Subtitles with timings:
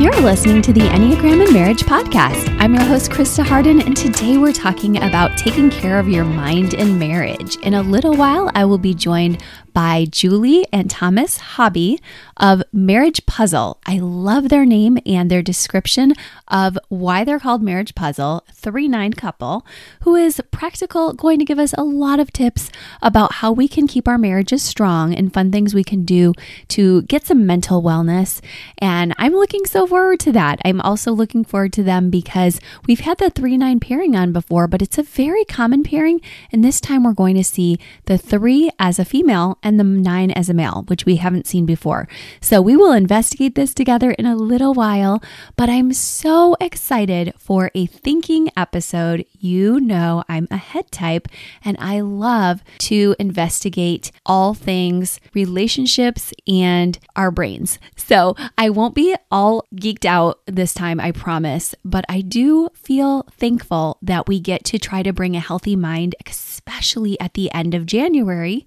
[0.00, 2.48] You're listening to the Enneagram and Marriage Podcast.
[2.58, 6.74] I'm your host, Christa Hardin, and today we're talking about taking care of your mind
[6.74, 7.54] in marriage.
[7.58, 9.40] In a little while, I will be joined
[9.74, 12.00] by Julie and Thomas Hobby
[12.36, 13.78] of Marriage Puzzle.
[13.84, 16.14] I love their name and their description
[16.48, 19.66] of why they're called Marriage Puzzle, 3 9 couple,
[20.02, 22.70] who is practical, going to give us a lot of tips
[23.02, 26.32] about how we can keep our marriages strong and fun things we can do
[26.68, 28.40] to get some mental wellness.
[28.78, 30.60] And I'm looking so forward to that.
[30.64, 34.68] I'm also looking forward to them because we've had the 3 9 pairing on before,
[34.68, 36.20] but it's a very common pairing.
[36.52, 40.30] And this time we're going to see the 3 as a female and the nine
[40.30, 42.06] as a male, which we haven't seen before.
[42.40, 45.22] So we will investigate this together in a little while,
[45.56, 49.24] but I'm so excited for a thinking episode.
[49.32, 51.26] You know, I'm a head type
[51.64, 57.78] and I love to investigate all things relationships and our brains.
[57.96, 63.22] So I won't be all geeked out this time, I promise, but I do feel
[63.32, 67.74] thankful that we get to try to bring a healthy mind, especially at the end
[67.74, 68.66] of January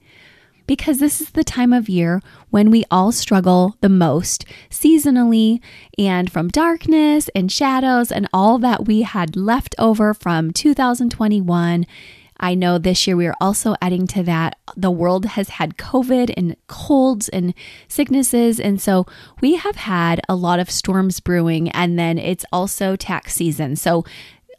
[0.68, 5.60] because this is the time of year when we all struggle the most seasonally
[5.98, 11.86] and from darkness and shadows and all that we had left over from 2021.
[12.40, 14.58] I know this year we are also adding to that.
[14.76, 17.54] The world has had COVID and colds and
[17.88, 18.60] sicknesses.
[18.60, 19.06] And so
[19.42, 21.70] we have had a lot of storms brewing.
[21.70, 23.76] And then it's also tax season.
[23.76, 24.06] So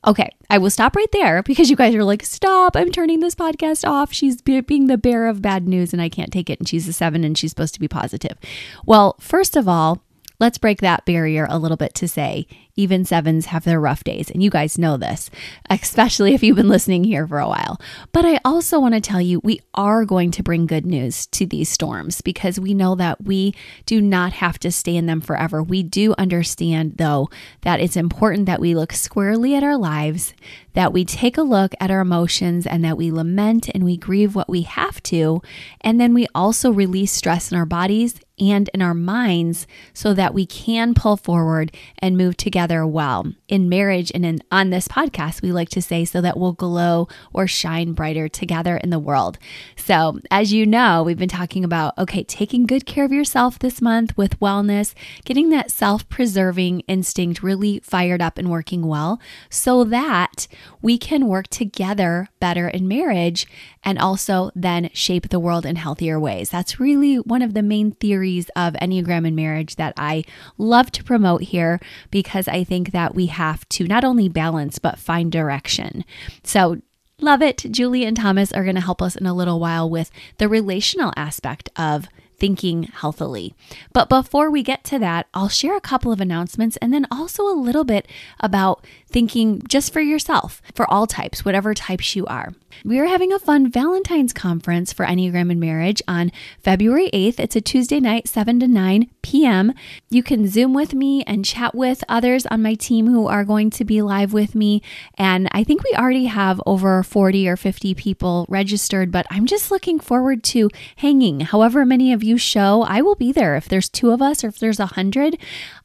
[0.06, 3.34] Okay, I will stop right there because you guys are like, stop, I'm turning this
[3.34, 4.12] podcast off.
[4.12, 6.60] She's being the bearer of bad news and I can't take it.
[6.60, 8.38] And she's a seven and she's supposed to be positive.
[8.86, 10.02] Well, first of all,
[10.40, 12.46] let's break that barrier a little bit to say
[12.78, 14.30] even sevens have their rough days.
[14.30, 15.30] And you guys know this,
[15.68, 17.80] especially if you've been listening here for a while.
[18.12, 21.44] But I also want to tell you, we are going to bring good news to
[21.44, 23.52] these storms because we know that we
[23.84, 25.60] do not have to stay in them forever.
[25.60, 27.28] We do understand, though,
[27.62, 30.32] that it's important that we look squarely at our lives,
[30.74, 34.36] that we take a look at our emotions, and that we lament and we grieve
[34.36, 35.42] what we have to.
[35.80, 40.34] And then we also release stress in our bodies and in our minds so that
[40.34, 43.32] we can pull forward and move together well.
[43.48, 47.08] In marriage and in, on this podcast, we like to say so that we'll glow
[47.32, 49.38] or shine brighter together in the world.
[49.76, 53.80] So, as you know, we've been talking about okay, taking good care of yourself this
[53.80, 54.94] month with wellness,
[55.24, 59.20] getting that self preserving instinct really fired up and working well
[59.50, 60.46] so that
[60.82, 63.46] we can work together better in marriage
[63.82, 66.50] and also then shape the world in healthier ways.
[66.50, 70.24] That's really one of the main theories of Enneagram and marriage that I
[70.56, 71.80] love to promote here
[72.10, 76.04] because I think that we have to not only balance but find direction.
[76.42, 76.80] So,
[77.20, 77.64] love it.
[77.70, 81.12] Julie and Thomas are going to help us in a little while with the relational
[81.16, 82.06] aspect of
[82.38, 83.54] thinking healthily.
[83.92, 87.42] But before we get to that, I'll share a couple of announcements and then also
[87.42, 88.06] a little bit
[88.40, 92.54] about thinking just for yourself, for all types, whatever types you are.
[92.84, 96.30] We are having a fun Valentine's conference for Enneagram and Marriage on
[96.62, 97.40] February 8th.
[97.40, 99.74] It's a Tuesday night, 7 to 9 p.m.
[100.10, 103.70] You can Zoom with me and chat with others on my team who are going
[103.70, 104.80] to be live with me.
[105.16, 109.70] And I think we already have over 40 or 50 people registered, but I'm just
[109.70, 111.40] looking forward to hanging.
[111.40, 113.56] However, many of you show, I will be there.
[113.56, 115.36] If there's two of us or if there's a hundred,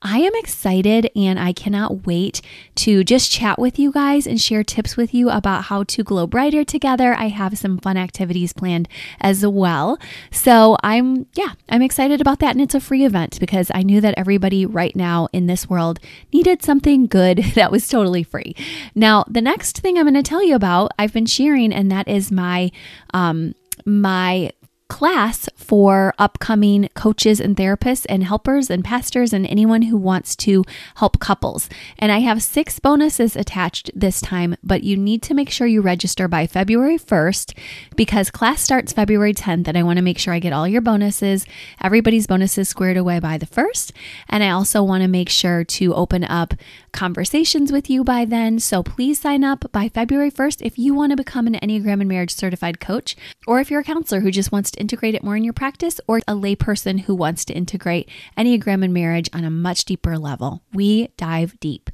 [0.02, 2.42] I am excited and I cannot wait
[2.76, 6.28] to just chat with you guys and share tips with you about how to glow
[6.28, 7.14] brighter together.
[7.14, 8.90] I have some fun activities planned
[9.22, 9.98] as well.
[10.32, 12.52] So I'm, yeah, I'm excited about that.
[12.52, 16.00] And it's a free event because I knew that everybody right now in this world
[16.34, 18.56] needed something good that was totally free.
[18.94, 22.10] Now, the next thing I'm going to tell you about, I've been sharing, and that
[22.10, 22.72] is my,
[23.14, 23.56] um,
[23.86, 24.52] my
[24.94, 30.64] class for upcoming coaches and therapists and helpers and pastors and anyone who wants to
[30.98, 31.68] help couples.
[31.98, 35.82] And I have six bonuses attached this time, but you need to make sure you
[35.82, 37.58] register by February 1st
[37.96, 39.68] because class starts February 10th.
[39.68, 41.48] And I want to make sure I get all your bonuses,
[41.82, 43.94] everybody's bonuses squared away by the 1st.
[44.30, 46.54] And I also want to make sure to open up
[46.94, 48.60] conversations with you by then.
[48.60, 52.08] So please sign up by February 1st if you want to become an Enneagram and
[52.08, 55.36] Marriage certified coach, or if you're a counselor who just wants to integrate it more
[55.36, 59.50] in your practice, or a layperson who wants to integrate Enneagram and marriage on a
[59.50, 60.62] much deeper level.
[60.74, 61.90] We dive deep.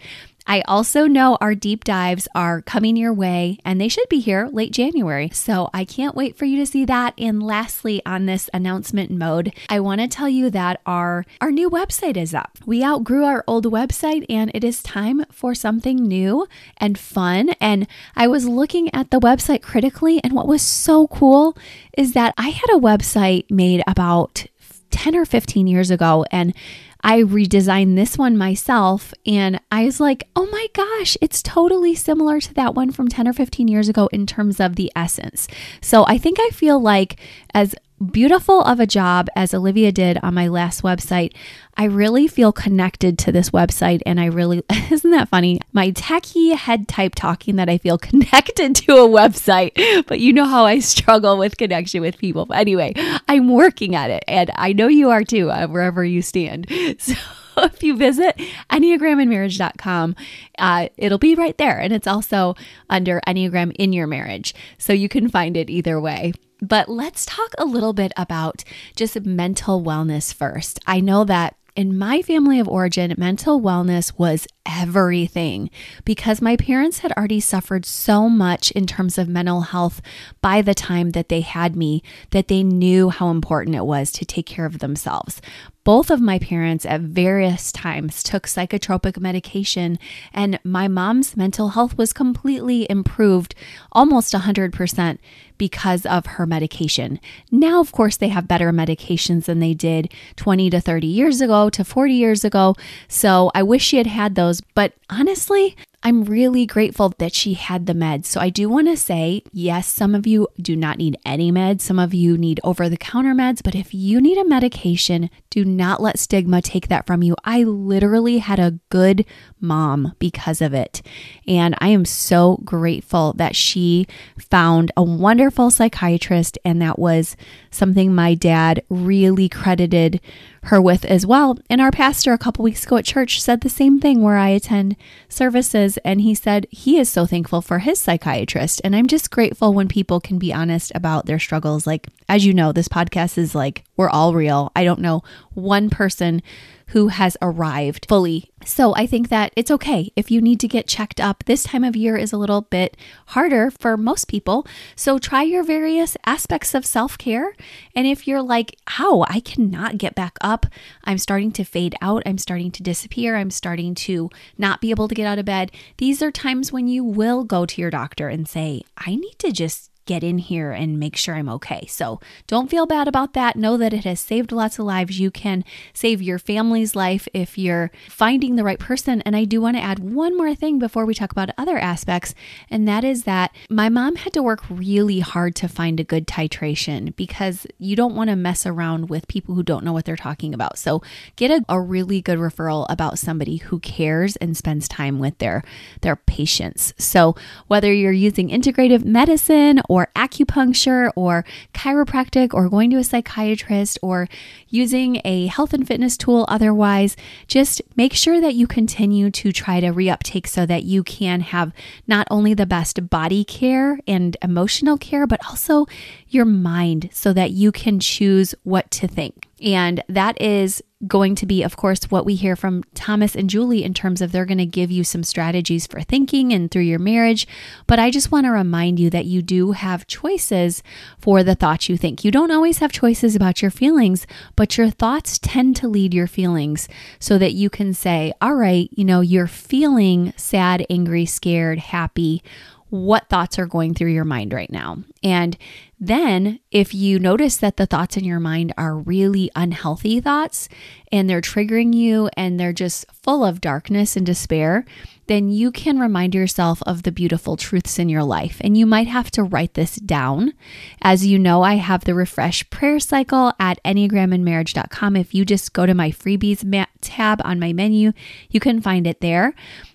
[0.47, 4.49] I also know our deep dives are coming your way and they should be here
[4.51, 5.29] late January.
[5.29, 7.13] So I can't wait for you to see that.
[7.17, 11.69] And lastly, on this announcement mode, I want to tell you that our, our new
[11.69, 12.57] website is up.
[12.65, 16.47] We outgrew our old website and it is time for something new
[16.77, 17.49] and fun.
[17.61, 21.57] And I was looking at the website critically, and what was so cool
[21.97, 24.45] is that I had a website made about
[24.91, 26.25] 10 or 15 years ago.
[26.31, 26.53] And
[27.01, 32.41] I redesigned this one myself and I was like, oh my gosh, it's totally similar
[32.41, 35.47] to that one from 10 or 15 years ago in terms of the essence.
[35.81, 37.17] So I think I feel like
[37.53, 41.33] as beautiful of a job as Olivia did on my last website,
[41.77, 44.01] I really feel connected to this website.
[44.05, 45.61] And I really, isn't that funny?
[45.73, 50.45] My techie head type talking that I feel connected to a website, but you know
[50.45, 52.45] how I struggle with connection with people.
[52.45, 52.93] But anyway,
[53.27, 54.23] I'm working at it.
[54.27, 56.67] And I know you are too, uh, wherever you stand.
[56.99, 57.13] So,
[57.63, 58.35] if you visit
[58.69, 60.15] enneagramandmarriage.com,
[60.57, 61.79] uh, it'll be right there.
[61.79, 62.55] And it's also
[62.89, 64.53] under Enneagram in your marriage.
[64.77, 66.33] So you can find it either way.
[66.61, 68.63] But let's talk a little bit about
[68.95, 70.79] just mental wellness first.
[70.85, 75.69] I know that in my family of origin, mental wellness was everything
[76.05, 80.01] because my parents had already suffered so much in terms of mental health
[80.41, 84.25] by the time that they had me that they knew how important it was to
[84.25, 85.41] take care of themselves.
[85.85, 89.97] Both of my parents at various times took psychotropic medication,
[90.31, 93.55] and my mom's mental health was completely improved
[93.91, 95.17] almost 100%
[95.57, 97.19] because of her medication.
[97.49, 101.69] Now, of course, they have better medications than they did 20 to 30 years ago
[101.71, 102.75] to 40 years ago.
[103.07, 104.58] So I wish she had had those.
[104.75, 108.25] But honestly, I'm really grateful that she had the meds.
[108.25, 111.81] So I do want to say, yes, some of you do not need any meds.
[111.81, 113.61] Some of you need over the counter meds.
[113.61, 117.35] But if you need a medication, do not let stigma take that from you.
[117.43, 119.25] I literally had a good
[119.59, 121.01] mom because of it.
[121.45, 124.07] And I am so grateful that she
[124.37, 126.57] found a wonderful psychiatrist.
[126.63, 127.35] And that was
[127.71, 130.21] something my dad really credited
[130.63, 131.57] her with as well.
[131.69, 134.49] And our pastor a couple weeks ago at church said the same thing where I
[134.49, 134.95] attend
[135.27, 135.88] services.
[135.97, 138.81] And he said he is so thankful for his psychiatrist.
[138.83, 141.87] And I'm just grateful when people can be honest about their struggles.
[141.87, 144.71] Like, as you know, this podcast is like, we're all real.
[144.75, 146.41] I don't know one person
[146.89, 148.51] who has arrived fully.
[148.65, 151.43] So I think that it's okay if you need to get checked up.
[151.45, 152.97] This time of year is a little bit
[153.27, 154.65] harder for most people.
[154.95, 157.55] So try your various aspects of self care.
[157.95, 160.65] And if you're like, how I cannot get back up,
[161.03, 165.07] I'm starting to fade out, I'm starting to disappear, I'm starting to not be able
[165.07, 168.29] to get out of bed, these are times when you will go to your doctor
[168.29, 171.85] and say, I need to just get in here and make sure I'm okay.
[171.87, 173.55] So don't feel bad about that.
[173.55, 175.19] Know that it has saved lots of lives.
[175.19, 175.63] You can
[175.93, 179.21] save your family's life if you're finding the right person.
[179.21, 182.33] And I do want to add one more thing before we talk about other aspects,
[182.71, 186.25] and that is that my mom had to work really hard to find a good
[186.25, 190.15] titration because you don't want to mess around with people who don't know what they're
[190.15, 190.79] talking about.
[190.79, 191.03] So
[191.35, 195.63] get a, a really good referral about somebody who cares and spends time with their
[196.01, 196.95] their patients.
[196.97, 197.35] So
[197.67, 201.43] whether you're using integrative medicine or or acupuncture or
[201.73, 204.29] chiropractic or going to a psychiatrist or
[204.69, 207.17] using a health and fitness tool otherwise,
[207.47, 211.73] just make sure that you continue to try to reuptake so that you can have
[212.07, 215.85] not only the best body care and emotional care, but also
[216.29, 219.47] your mind so that you can choose what to think.
[219.61, 223.83] And that is going to be, of course, what we hear from Thomas and Julie
[223.83, 226.99] in terms of they're going to give you some strategies for thinking and through your
[226.99, 227.47] marriage.
[227.87, 230.83] But I just want to remind you that you do have choices
[231.17, 232.25] for the thoughts you think.
[232.25, 236.27] You don't always have choices about your feelings, but your thoughts tend to lead your
[236.27, 241.79] feelings so that you can say, all right, you know, you're feeling sad, angry, scared,
[241.79, 242.43] happy
[242.89, 244.97] what thoughts are going through your mind right now.
[245.23, 245.57] And
[245.99, 250.69] then, if you notice that the thoughts in your mind are really unhealthy thoughts
[251.11, 254.85] and they're triggering you and they're just full of darkness and despair,
[255.27, 258.61] then you can remind yourself of the beautiful truths in your life.
[258.61, 260.53] And you might have to write this down.
[261.01, 265.15] As you know, I have the refresh prayer cycle at enneagramandmarriage.com.
[265.17, 268.13] If you just go to my freebies tab on my menu,
[268.49, 269.53] you can find it there.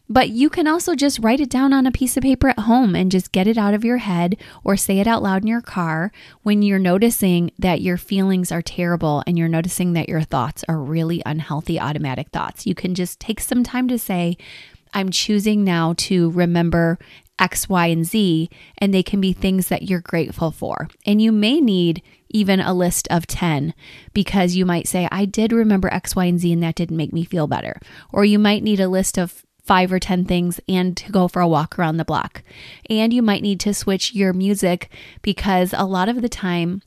[0.08, 2.94] But you can also just write it down on a piece of paper at home
[2.94, 5.62] and just get it out of your head or say it out loud in your
[5.62, 10.62] car when you're noticing that your feelings are terrible and you're noticing that your thoughts
[10.68, 12.66] are really unhealthy automatic thoughts.
[12.66, 14.37] You can just take some time to say,
[14.92, 16.99] I'm choosing now to remember
[17.38, 20.88] X, Y, and Z, and they can be things that you're grateful for.
[21.04, 23.75] And you may need even a list of 10
[24.12, 27.12] because you might say, I did remember X, Y, and Z, and that didn't make
[27.12, 27.80] me feel better.
[28.12, 31.40] Or you might need a list of five or 10 things and to go for
[31.40, 32.42] a walk around the block.
[32.90, 34.90] And you might need to switch your music
[35.23, 36.83] because a lot of the time,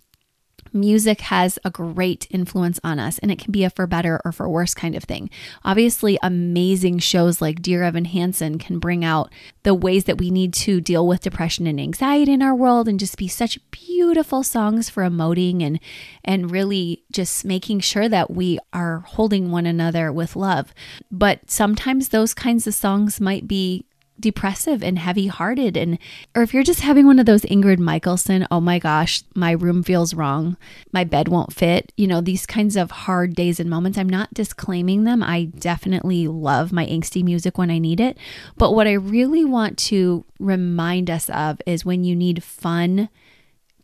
[0.74, 4.32] music has a great influence on us and it can be a for better or
[4.32, 5.30] for worse kind of thing.
[5.64, 9.32] Obviously, amazing shows like Dear Evan Hansen can bring out
[9.64, 13.00] the ways that we need to deal with depression and anxiety in our world and
[13.00, 15.80] just be such beautiful songs for emoting and
[16.24, 20.74] and really just making sure that we are holding one another with love.
[21.12, 23.87] But sometimes those kinds of songs might be
[24.20, 25.98] depressive and heavy hearted and
[26.36, 29.84] or if you're just having one of those Ingrid Michaelson, oh my gosh, my room
[29.84, 30.58] feels wrong,
[30.92, 34.34] my bed won't fit, you know, these kinds of hard days and moments, I'm not
[34.34, 35.22] disclaiming them.
[35.22, 38.18] I definitely love my angsty music when I need it,
[38.58, 43.10] but what I really want to remind us of is when you need fun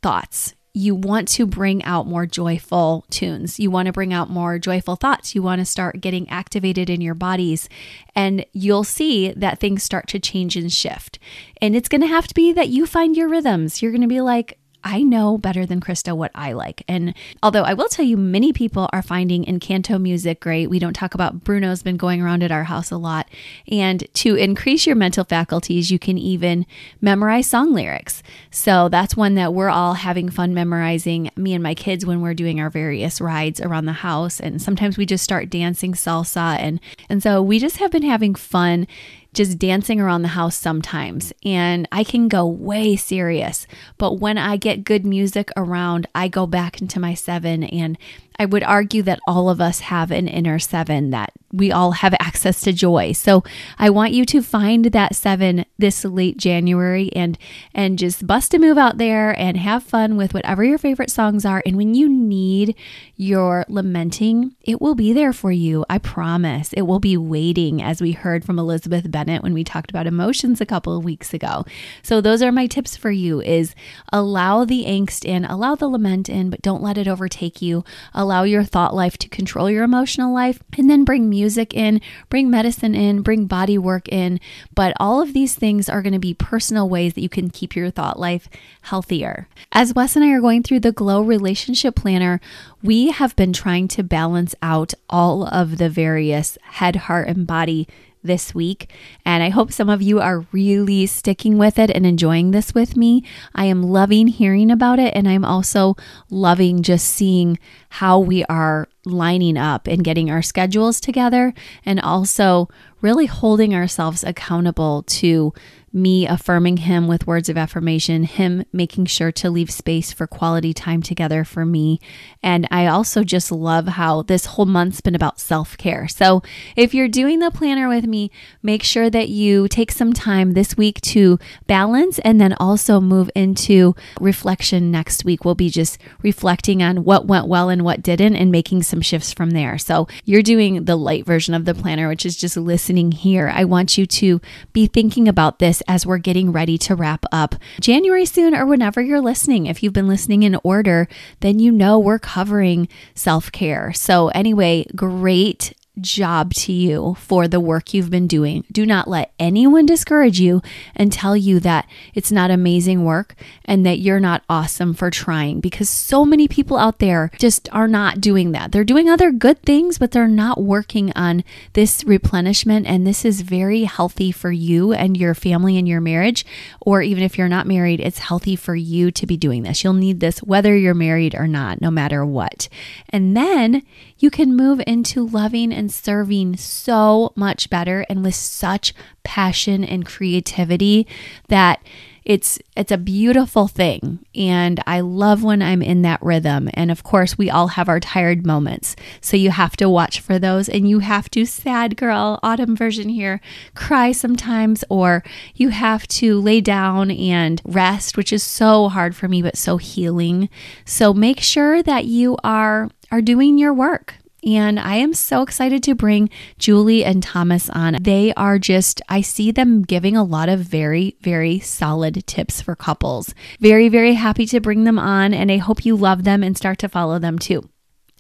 [0.01, 3.59] thoughts you want to bring out more joyful tunes.
[3.59, 5.35] You want to bring out more joyful thoughts.
[5.35, 7.69] You want to start getting activated in your bodies.
[8.15, 11.19] And you'll see that things start to change and shift.
[11.61, 13.81] And it's going to have to be that you find your rhythms.
[13.81, 16.83] You're going to be like, I know better than Christa what I like.
[16.87, 20.69] And although I will tell you, many people are finding Encanto music great.
[20.69, 23.29] We don't talk about Bruno's been going around at our house a lot.
[23.67, 26.65] And to increase your mental faculties, you can even
[27.01, 28.21] memorize song lyrics.
[28.51, 32.33] So that's one that we're all having fun memorizing, me and my kids, when we're
[32.33, 34.39] doing our various rides around the house.
[34.39, 36.57] And sometimes we just start dancing salsa.
[36.59, 38.87] And, and so we just have been having fun
[39.33, 43.67] just dancing around the house sometimes and I can go way serious.
[43.97, 47.97] But when I get good music around, I go back into my seven and
[48.39, 52.15] I would argue that all of us have an inner seven, that we all have
[52.19, 53.11] access to joy.
[53.11, 53.43] So
[53.77, 57.37] I want you to find that seven this late January and
[57.75, 61.45] and just bust a move out there and have fun with whatever your favorite songs
[61.45, 61.61] are.
[61.65, 62.75] And when you need
[63.15, 65.85] your lamenting, it will be there for you.
[65.89, 66.73] I promise.
[66.73, 70.59] It will be waiting, as we heard from Elizabeth Bennett when we talked about emotions
[70.59, 71.65] a couple of weeks ago.
[72.01, 73.75] So those are my tips for you is
[74.11, 78.22] allow the angst in, allow the lament in, but don't let it overtake you allow
[78.43, 81.99] your thought life to control your emotional life, and then bring music in,
[82.29, 84.39] bring medicine in, bring body work in.
[84.73, 87.75] But all of these things are going to be personal ways that you can keep
[87.75, 88.49] your thought life
[88.83, 89.47] healthier.
[89.71, 92.39] As Wes and I are going through the Glow Relationship Planner,
[92.81, 97.87] we have been trying to balance out all of the various head, heart, and body
[98.23, 98.91] this week.
[99.25, 102.95] And I hope some of you are really sticking with it and enjoying this with
[102.95, 103.23] me.
[103.53, 105.13] I am loving hearing about it.
[105.15, 105.95] And I'm also
[106.29, 111.53] loving just seeing how we are lining up and getting our schedules together
[111.85, 112.69] and also
[113.01, 115.53] really holding ourselves accountable to
[115.93, 120.73] me affirming him with words of affirmation, him making sure to leave space for quality
[120.73, 121.99] time together for me.
[122.41, 126.07] And I also just love how this whole month's been about self care.
[126.07, 126.41] So
[126.75, 128.31] if you're doing the planner with me,
[128.63, 133.29] make sure that you take some time this week to balance and then also move
[133.35, 135.45] into reflection next week.
[135.45, 139.31] We'll be just reflecting on what went well and what didn't and making some shifts
[139.31, 139.77] from there.
[139.77, 143.51] So you're doing the light version of the planner, which is just listening here.
[143.53, 147.55] I want you to be thinking about this as we're getting ready to wrap up
[147.79, 149.65] January soon or whenever you're listening.
[149.65, 151.07] If you've been listening in order,
[151.39, 153.93] then you know we're covering self care.
[153.93, 158.63] So, anyway, great job to you for the work you've been doing.
[158.71, 160.61] Do not let anyone discourage you
[160.95, 163.35] and tell you that it's not amazing work
[163.65, 167.87] and that you're not awesome for trying because so many people out there just are
[167.87, 168.71] not doing that.
[168.71, 172.87] They're doing other good things, but they're not working on this replenishment.
[172.87, 176.45] And this is very healthy for you and your family and your marriage.
[176.81, 179.83] Or even if you're not married, it's healthy for you to be doing this.
[179.83, 182.67] You'll need this whether you're married or not, no matter what.
[183.09, 183.83] And then
[184.17, 190.05] you can move into loving and serving so much better and with such passion and
[190.05, 191.07] creativity
[191.47, 191.81] that
[192.25, 194.19] it's it's a beautiful thing.
[194.33, 196.69] And I love when I'm in that rhythm.
[196.73, 198.95] And of course we all have our tired moments.
[199.21, 203.09] So you have to watch for those and you have to sad girl autumn version
[203.09, 203.41] here
[203.75, 205.23] cry sometimes or
[205.55, 209.77] you have to lay down and rest which is so hard for me but so
[209.77, 210.49] healing.
[210.85, 214.15] So make sure that you are are doing your work.
[214.45, 217.97] And I am so excited to bring Julie and Thomas on.
[218.01, 222.75] They are just, I see them giving a lot of very, very solid tips for
[222.75, 223.33] couples.
[223.59, 225.33] Very, very happy to bring them on.
[225.33, 227.69] And I hope you love them and start to follow them too.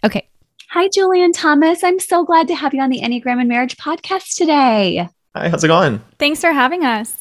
[0.03, 0.27] Okay.
[0.71, 1.83] Hi, Julie and Thomas.
[1.83, 5.07] I'm so glad to have you on the Enneagram and Marriage podcast today.
[5.35, 6.01] Hi, how's it going?
[6.19, 7.15] Thanks for having us.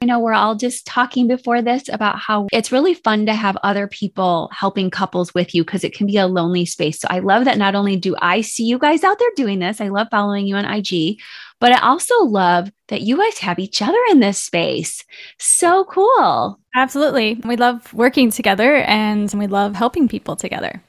[0.00, 3.56] I know we're all just talking before this about how it's really fun to have
[3.64, 7.00] other people helping couples with you because it can be a lonely space.
[7.00, 9.80] So I love that not only do I see you guys out there doing this,
[9.80, 11.18] I love following you on IG,
[11.58, 15.04] but I also love that you guys have each other in this space.
[15.38, 16.60] So cool.
[16.76, 17.40] Absolutely.
[17.44, 20.80] We love working together and we love helping people together.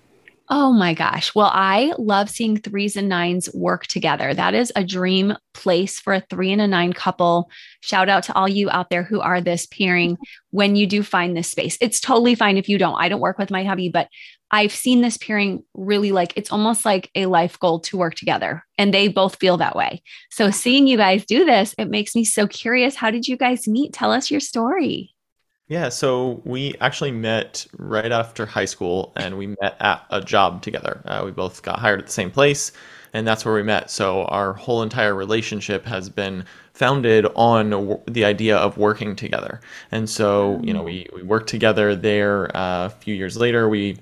[0.51, 1.35] Oh my gosh.
[1.35, 4.33] Well, I love seeing threes and nines work together.
[4.33, 7.51] That is a dream place for a three and a nine couple.
[7.81, 10.17] Shout out to all you out there who are this pairing
[10.49, 11.77] when you do find this space.
[11.81, 12.99] It's totally fine if you don't.
[12.99, 14.07] I don't work with my hubby, but
[14.49, 18.63] I've seen this pairing really like it's almost like a life goal to work together.
[18.79, 20.01] And they both feel that way.
[20.31, 22.95] So seeing you guys do this, it makes me so curious.
[22.95, 23.93] How did you guys meet?
[23.93, 25.13] Tell us your story.
[25.69, 30.63] Yeah, so we actually met right after high school and we met at a job
[30.63, 31.01] together.
[31.05, 32.71] Uh, we both got hired at the same place
[33.13, 33.91] and that's where we met.
[33.91, 39.61] So our whole entire relationship has been founded on the idea of working together.
[39.91, 42.55] And so, you know, we, we worked together there.
[42.57, 43.97] Uh, a few years later, we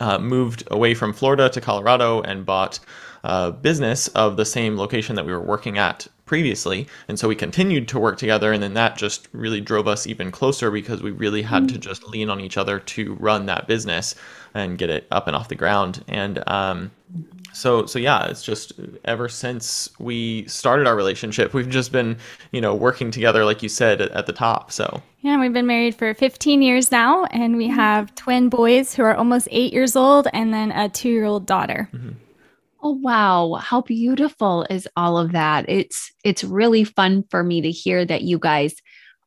[0.00, 2.78] uh, moved away from Florida to Colorado and bought
[3.24, 6.86] a business of the same location that we were working at previously.
[7.08, 8.54] And so we continued to work together.
[8.54, 11.80] And then that just really drove us even closer because we really had to mm.
[11.80, 14.14] just lean on each other to run that business
[14.54, 16.02] and get it up and off the ground.
[16.08, 16.90] And um,
[17.52, 18.72] so, so yeah, it's just
[19.04, 22.16] ever since we started our relationship, we've just been,
[22.50, 24.72] you know, working together, like you said at, at the top.
[24.72, 29.02] So, yeah, we've been married for 15 years now, and we have twin boys who
[29.02, 31.90] are almost eight years old and then a two year old daughter.
[31.92, 32.12] Mm-hmm.
[32.84, 35.66] Oh wow, how beautiful is all of that.
[35.68, 38.74] It's it's really fun for me to hear that you guys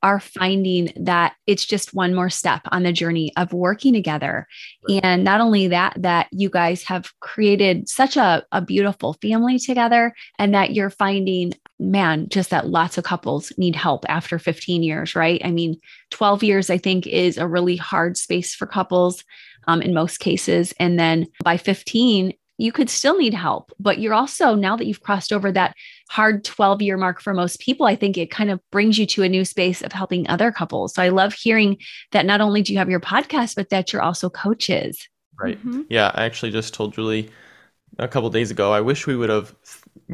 [0.03, 4.45] are finding that it's just one more step on the journey of working together.
[4.87, 4.99] Right.
[5.03, 10.13] And not only that, that you guys have created such a, a beautiful family together,
[10.37, 15.15] and that you're finding, man, just that lots of couples need help after 15 years,
[15.15, 15.41] right?
[15.43, 15.79] I mean,
[16.11, 19.23] 12 years, I think, is a really hard space for couples.
[19.67, 20.75] Um, in most cases.
[20.79, 25.01] And then by 15, you could still need help, but you're also, now that you've
[25.01, 25.75] crossed over that
[26.09, 29.23] hard 12 year mark for most people, I think it kind of brings you to
[29.23, 30.93] a new space of helping other couples.
[30.93, 31.77] So I love hearing
[32.11, 35.07] that not only do you have your podcast, but that you're also coaches.
[35.39, 35.57] Right.
[35.57, 35.81] Mm-hmm.
[35.89, 36.11] Yeah.
[36.13, 37.29] I actually just told Julie
[37.99, 39.53] a couple days ago, I wish we would have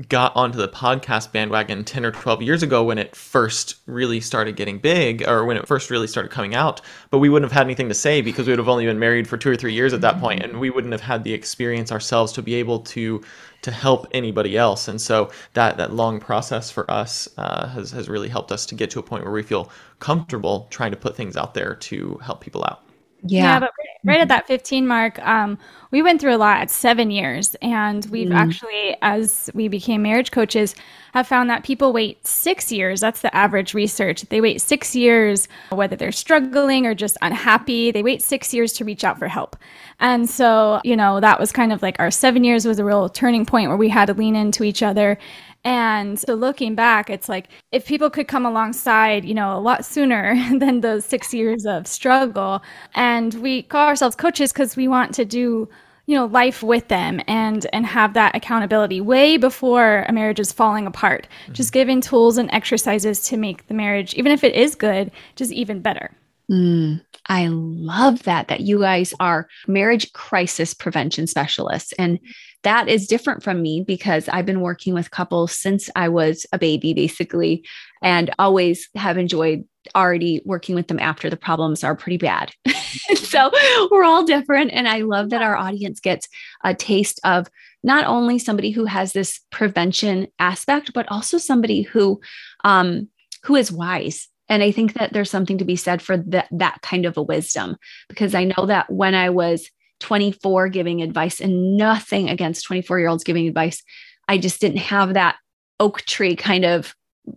[0.08, 4.56] got onto the podcast bandwagon 10 or 12 years ago when it first really started
[4.56, 7.66] getting big or when it first really started coming out but we wouldn't have had
[7.68, 9.92] anything to say because we would have only been married for two or three years
[9.92, 13.22] at that point and we wouldn't have had the experience ourselves to be able to
[13.62, 14.88] to help anybody else.
[14.88, 18.76] And so that that long process for us uh, has, has really helped us to
[18.76, 22.18] get to a point where we feel comfortable trying to put things out there to
[22.24, 22.84] help people out
[23.24, 23.44] yeah.
[23.44, 23.60] yeah.
[23.60, 23.72] but
[24.04, 25.58] right at that 15 mark, um,
[25.92, 27.56] we went through a lot at seven years.
[27.62, 28.36] And we've mm.
[28.36, 30.76] actually, as we became marriage coaches,
[31.14, 33.02] have found that people wait six years.
[33.02, 34.22] That's the average research.
[34.24, 38.86] They wait six years, whether they're struggling or just unhappy, they wait six years to
[38.86, 39.58] reach out for help.
[40.00, 43.10] And so, you know, that was kind of like our seven years was a real
[43.10, 45.18] turning point where we had to lean into each other
[45.64, 49.86] and so looking back, it's like if people could come alongside, you know, a lot
[49.86, 52.62] sooner than those six years of struggle.
[52.96, 55.70] And we call ourselves coaches because we want to do
[56.08, 60.52] you know life with them and and have that accountability way before a marriage is
[60.52, 61.54] falling apart mm-hmm.
[61.54, 65.52] just giving tools and exercises to make the marriage even if it is good just
[65.52, 66.12] even better
[66.50, 72.20] mm, i love that that you guys are marriage crisis prevention specialists and
[72.64, 76.60] that is different from me because I've been working with couples since I was a
[76.60, 77.66] baby, basically,
[78.02, 79.64] and always have enjoyed
[79.96, 82.52] already working with them after the problems are pretty bad.
[83.16, 83.52] so
[83.90, 84.72] we're all different.
[84.74, 86.28] And I love that our audience gets
[86.64, 87.50] a taste of
[87.84, 92.22] not only somebody who has this prevention aspect, but also somebody who,
[92.64, 93.08] um,
[93.44, 96.82] who is wise and I think that there's something to be said for that, that
[96.82, 97.78] kind of a wisdom,
[98.10, 99.70] because I know that when I was
[100.02, 103.82] 24 giving advice and nothing against 24 year olds giving advice.
[104.28, 105.38] I just didn't have that
[105.80, 106.94] oak tree kind of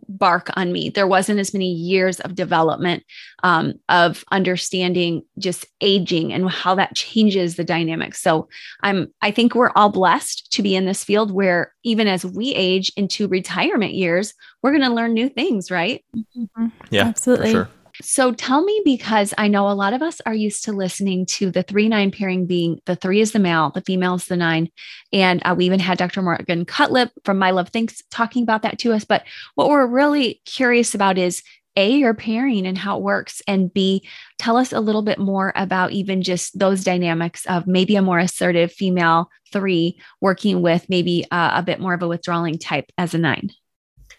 [0.09, 0.89] bark on me.
[0.89, 3.05] There wasn't as many years of development
[3.43, 8.23] um, of understanding just aging and how that changes the dynamics.
[8.23, 8.49] So
[8.83, 12.55] I'm I think we're all blessed to be in this field where even as we
[12.55, 16.05] age into retirement years, we're going to learn new things, right?
[16.17, 16.67] Mm-hmm.
[16.91, 17.53] Yeah, absolutely.
[17.53, 17.69] Sure.
[18.05, 21.51] So tell me, because I know a lot of us are used to listening to
[21.51, 24.69] the three nine pairing being the three is the male, the female is the nine.
[25.13, 26.21] And uh, we even had Dr.
[26.21, 29.05] Morgan Cutlip from My Love Thinks talking about that to us.
[29.05, 31.43] But what we're really curious about is
[31.77, 34.07] a, your pairing and how it works, and B,
[34.39, 38.21] tell us a little bit more about even just those dynamics of maybe a more
[38.21, 43.15] assertive female three working with maybe uh, a bit more of a withdrawing type as
[43.15, 43.51] a nine.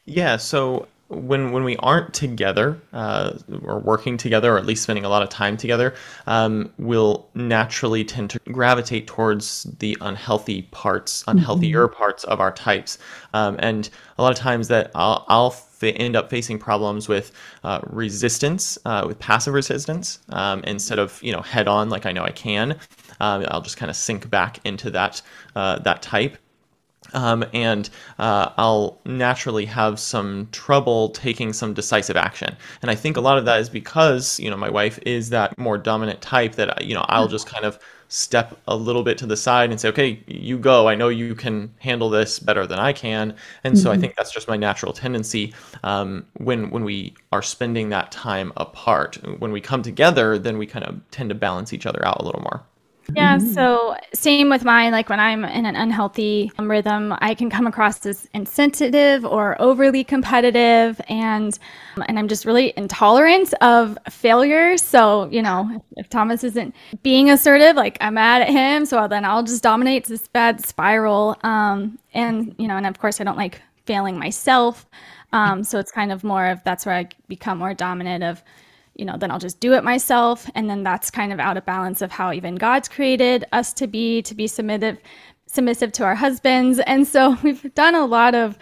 [0.06, 0.38] Yeah.
[0.38, 5.10] So when when we aren't together uh, or working together, or at least spending a
[5.10, 5.93] lot of time together,
[6.28, 11.95] um, we'll naturally tend to gravitate towards the unhealthy parts, unhealthier mm-hmm.
[11.95, 12.97] parts of our types.
[13.34, 17.32] Um, and a lot of times that I'll, I'll end up facing problems with
[17.63, 22.12] uh, resistance, uh, with passive resistance, um, instead of you know head on like I
[22.12, 22.80] know I can.
[23.19, 25.21] Um, I'll just kind of sink back into that
[25.56, 26.38] uh, that type.
[27.13, 27.89] Um, and
[28.20, 32.56] uh, I'll naturally have some trouble taking some decisive action.
[32.82, 35.58] And I think a lot of that is because you know my wife is that
[35.58, 39.26] more dominant type that you know I'll just kind of step a little bit to
[39.26, 40.88] the side and say, okay, you go.
[40.88, 43.36] I know you can handle this better than I can.
[43.63, 43.84] And mm-hmm.
[43.84, 44.02] so I mm-hmm.
[44.02, 45.54] think that's just my natural tendency.
[45.84, 50.68] Um, when when we are spending that time apart, when we come together, then we
[50.68, 52.63] kind of tend to balance each other out a little more.
[53.13, 53.54] Yeah, mm-hmm.
[53.54, 54.91] so same with mine.
[54.91, 60.04] Like when I'm in an unhealthy rhythm, I can come across as insensitive or overly
[60.04, 61.58] competitive, and
[62.08, 64.78] and I'm just really intolerant of failure.
[64.78, 69.24] So you know, if Thomas isn't being assertive, like I'm mad at him, so then
[69.24, 71.38] I'll just dominate this bad spiral.
[71.44, 74.88] Um, and you know, and of course, I don't like failing myself.
[75.32, 78.41] Um, so it's kind of more of that's where I become more dominant of
[78.96, 80.50] you know, then I'll just do it myself.
[80.56, 83.88] And then that's kind of out of balance of how even God's created us to
[83.88, 84.98] be, to be submissive,
[85.48, 86.80] submissive to our husbands.
[86.80, 88.58] And so we've done a lot of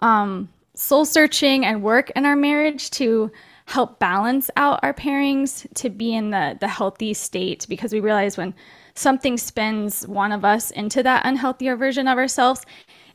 [0.00, 3.30] um, soul searching and work in our marriage to
[3.66, 8.38] help balance out our pairings to be in the the healthy state because we realize
[8.38, 8.54] when
[8.94, 12.64] something spins one of us into that unhealthier version of ourselves,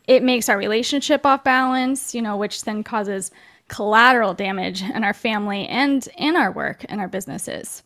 [0.08, 3.32] it makes our relationship off balance, you know, which then causes
[3.74, 7.82] collateral damage in our family and in our work and our businesses.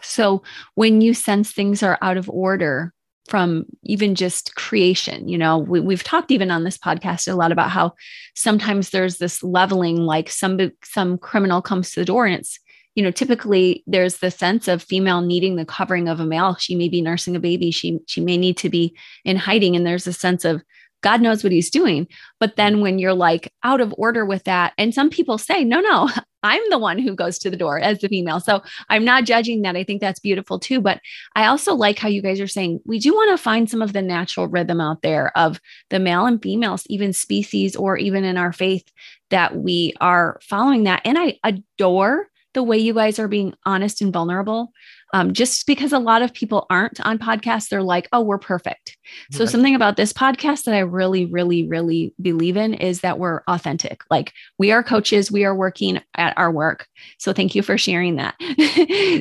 [0.00, 0.42] So
[0.74, 2.94] when you sense things are out of order,
[3.28, 5.28] from even just creation.
[5.28, 7.92] You know, we, have talked even on this podcast a lot about how
[8.34, 12.58] sometimes there's this leveling, like some some criminal comes to the door, and it's
[12.94, 16.56] you know typically there's the sense of female needing the covering of a male.
[16.56, 17.70] She may be nursing a baby.
[17.70, 20.62] She she may need to be in hiding, and there's a sense of
[21.02, 22.06] God knows what he's doing.
[22.40, 22.82] But then mm.
[22.82, 26.08] when you're like out of order with that, and some people say, no, no,
[26.42, 28.38] I'm the one who goes to the door as the female.
[28.38, 29.76] So I'm not judging that.
[29.76, 30.80] I think that's beautiful too.
[30.80, 31.00] But
[31.34, 33.92] I also like how you guys are saying we do want to find some of
[33.92, 38.36] the natural rhythm out there of the male and females, even species or even in
[38.36, 38.84] our faith,
[39.30, 41.02] that we are following that.
[41.04, 44.72] And I adore the way you guys are being honest and vulnerable
[45.12, 48.96] um, just because a lot of people aren't on podcasts, they're like, oh, we're perfect.
[49.32, 49.48] So, right.
[49.48, 54.02] something about this podcast that I really, really, really believe in is that we're authentic.
[54.10, 56.86] Like, we are coaches, we are working at our work.
[57.18, 58.34] So, thank you for sharing that.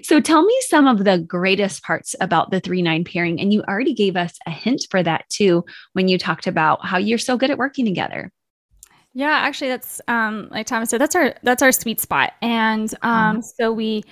[0.06, 3.40] so, tell me some of the greatest parts about the 3 9 pairing.
[3.40, 6.98] And you already gave us a hint for that too when you talked about how
[6.98, 8.32] you're so good at working together.
[9.14, 11.02] Yeah, actually, that's um, like Thomas said.
[11.02, 13.42] That's our that's our sweet spot, and um, mm-hmm.
[13.42, 14.04] so we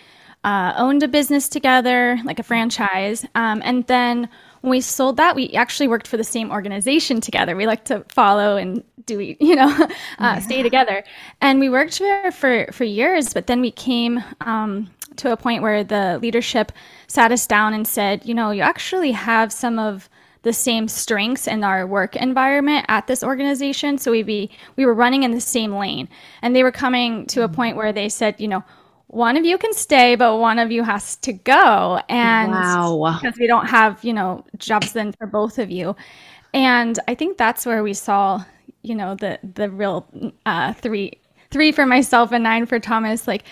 [0.45, 3.25] uh, owned a business together, like a franchise.
[3.33, 4.29] Um, and then
[4.61, 7.55] when we sold that, we actually worked for the same organization together.
[7.55, 9.87] We like to follow and do, you know, uh,
[10.19, 10.39] yeah.
[10.39, 11.03] stay together.
[11.41, 15.63] And we worked there for, for years, but then we came um, to a point
[15.63, 16.71] where the leadership
[17.07, 20.07] sat us down and said, you know, you actually have some of
[20.43, 23.97] the same strengths in our work environment at this organization.
[23.97, 26.07] So we be we were running in the same lane,
[26.43, 27.53] and they were coming to a mm.
[27.55, 28.63] point where they said, you know,
[29.15, 32.01] one of you can stay, but one of you has to go.
[32.09, 33.17] And wow.
[33.21, 35.95] because we don't have, you know, jobs then for both of you.
[36.53, 38.43] And I think that's where we saw,
[38.81, 40.05] you know, the the real
[40.45, 43.25] uh, three three for myself and nine for Thomas.
[43.25, 43.45] Like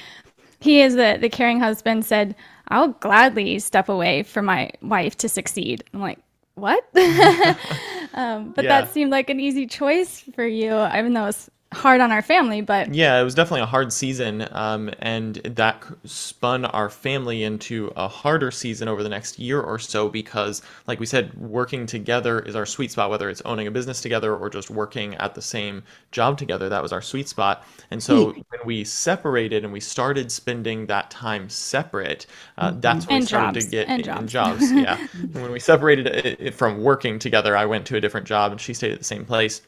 [0.59, 2.35] he is the the caring husband said,
[2.67, 5.83] I'll gladly step away for my wife to succeed.
[5.93, 6.19] I'm like,
[6.55, 6.83] what?
[8.13, 8.81] um, but yeah.
[8.81, 12.61] that seemed like an easy choice for you, even though it's hard on our family,
[12.61, 17.91] but yeah, it was definitely a hard season, um, and that spun our family into
[17.95, 22.39] a harder season over the next year or so because, like we said, working together
[22.39, 23.09] is our sweet spot.
[23.09, 26.81] Whether it's owning a business together or just working at the same job together, that
[26.81, 27.63] was our sweet spot.
[27.91, 28.41] And so hmm.
[28.49, 32.25] when we separated and we started spending that time separate,
[32.57, 32.79] uh, mm-hmm.
[32.79, 33.65] that's when and we started jobs.
[33.65, 34.31] to get and jobs.
[34.31, 38.51] jobs yeah, when we separated it from working together, I went to a different job
[38.51, 39.61] and she stayed at the same place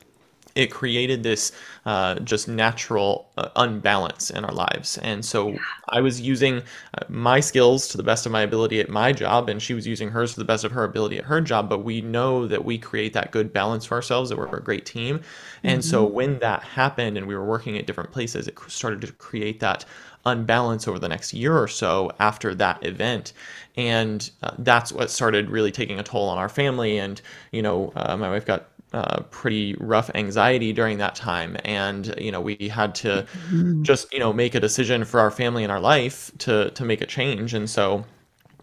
[0.56, 1.52] it created this
[1.86, 4.98] uh, just natural uh, unbalance in our lives.
[5.00, 5.56] And so.
[5.90, 9.50] I was using uh, my skills to the best of my ability at my job,
[9.50, 11.70] and she was using hers to the best of her ability at her job.
[11.70, 14.86] But we know that we create that good balance for ourselves, that we're a great
[14.86, 15.22] team.
[15.64, 15.90] And mm-hmm.
[15.90, 19.60] so when that happened and we were working at different places, it started to create
[19.60, 19.86] that
[20.26, 23.32] unbalance over the next year or so after that event
[23.78, 27.94] and uh, that's what started really taking a toll on our family and you know
[27.96, 32.56] uh, my wife got uh, pretty rough anxiety during that time, and you know we
[32.72, 33.84] had to mm-hmm.
[33.84, 37.02] just you know make a decision for our family and our life to to make
[37.02, 38.06] a change, and so.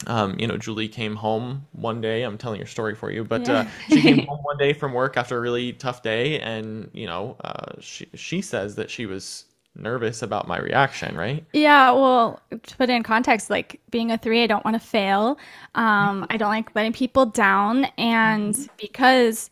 [0.09, 2.25] Um, you know, Julie came home one day.
[2.25, 3.55] I'm telling your story for you, but yeah.
[3.55, 7.07] uh, she came home one day from work after a really tough day, and you
[7.07, 9.45] know, uh, she she says that she was
[9.77, 11.45] nervous about my reaction, right?
[11.53, 14.87] Yeah, well, to put it in context, like being a three, I don't want to
[14.87, 15.39] fail.
[15.75, 17.85] Um, I don't like letting people down.
[17.97, 19.51] And because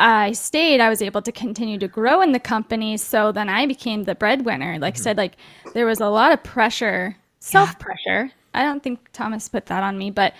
[0.00, 2.96] I stayed, I was able to continue to grow in the company.
[2.96, 4.78] So then I became the breadwinner.
[4.78, 5.02] Like mm-hmm.
[5.02, 5.36] I said, like
[5.74, 8.24] there was a lot of pressure, self pressure.
[8.24, 8.30] Yeah.
[8.54, 10.34] I don't think Thomas put that on me, but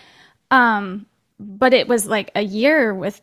[0.51, 1.07] um,
[1.39, 3.21] but it was like a year with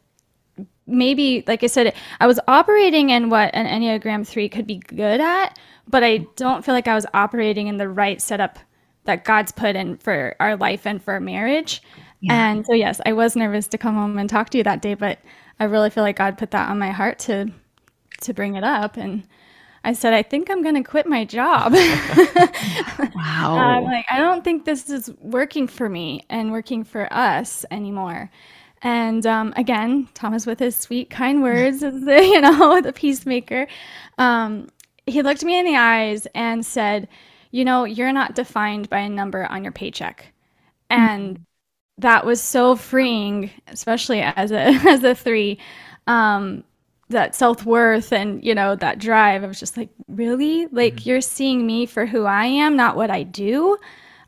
[0.86, 5.20] maybe like I said, I was operating in what an Enneagram three could be good
[5.20, 8.60] at, but I don't feel like I was operating in the right setup
[9.06, 11.82] that God's put in for our life and for marriage.
[12.22, 12.52] Yeah.
[12.52, 14.94] And so, yes, I was nervous to come home and talk to you that day,
[14.94, 15.20] but
[15.60, 17.52] I really feel like God put that on my heart to
[18.22, 18.98] to bring it up.
[18.98, 19.28] And
[19.84, 21.74] I said, I think I'm going to quit my job.
[23.16, 23.58] wow.
[23.58, 28.30] I'm like, I don't think this is working for me and working for us anymore.
[28.82, 31.92] And um, again, Thomas, with his sweet, kind words, the,
[32.32, 33.68] you know, the peacemaker,
[34.18, 34.68] um,
[35.06, 37.08] he looked me in the eyes and said,
[37.52, 40.34] You know, you're not defined by a number on your paycheck.
[40.90, 41.46] And.
[42.00, 45.60] That was so freeing, especially as a as a three.
[46.06, 46.64] Um,
[47.10, 51.08] that self-worth and you know that drive i was just like really like mm-hmm.
[51.10, 53.78] you're seeing me for who i am not what i do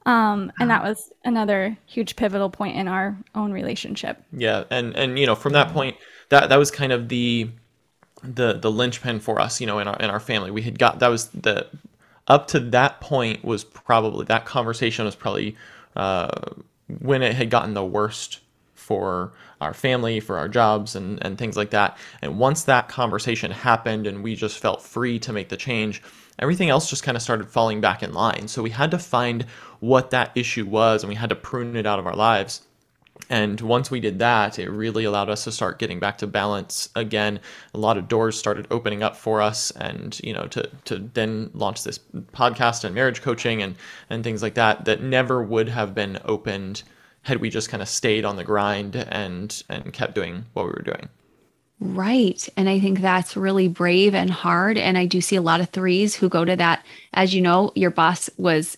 [0.05, 5.19] um, and that was another huge pivotal point in our own relationship yeah and and
[5.19, 5.97] you know from that point
[6.29, 7.49] that that was kind of the
[8.23, 10.51] the the linchpin for us, you know, in our in our family.
[10.51, 11.67] We had got that was the
[12.27, 15.55] up to that point was probably that conversation was probably
[15.95, 16.51] uh,
[16.99, 18.39] when it had gotten the worst
[18.73, 21.97] for our family, for our jobs, and and things like that.
[22.21, 26.01] And once that conversation happened, and we just felt free to make the change,
[26.39, 28.47] everything else just kind of started falling back in line.
[28.47, 29.45] So we had to find
[29.79, 32.61] what that issue was, and we had to prune it out of our lives.
[33.29, 36.89] And once we did that, it really allowed us to start getting back to balance
[36.95, 37.39] again.
[37.73, 41.51] A lot of doors started opening up for us, and you know, to to then
[41.53, 41.99] launch this
[42.33, 43.75] podcast and marriage coaching and
[44.09, 46.83] and things like that that never would have been opened
[47.21, 50.71] had we just kind of stayed on the grind and and kept doing what we
[50.71, 51.09] were doing.
[51.81, 52.47] Right.
[52.57, 54.77] And I think that's really brave and hard.
[54.77, 56.85] And I do see a lot of threes who go to that.
[57.13, 58.77] As you know, your boss was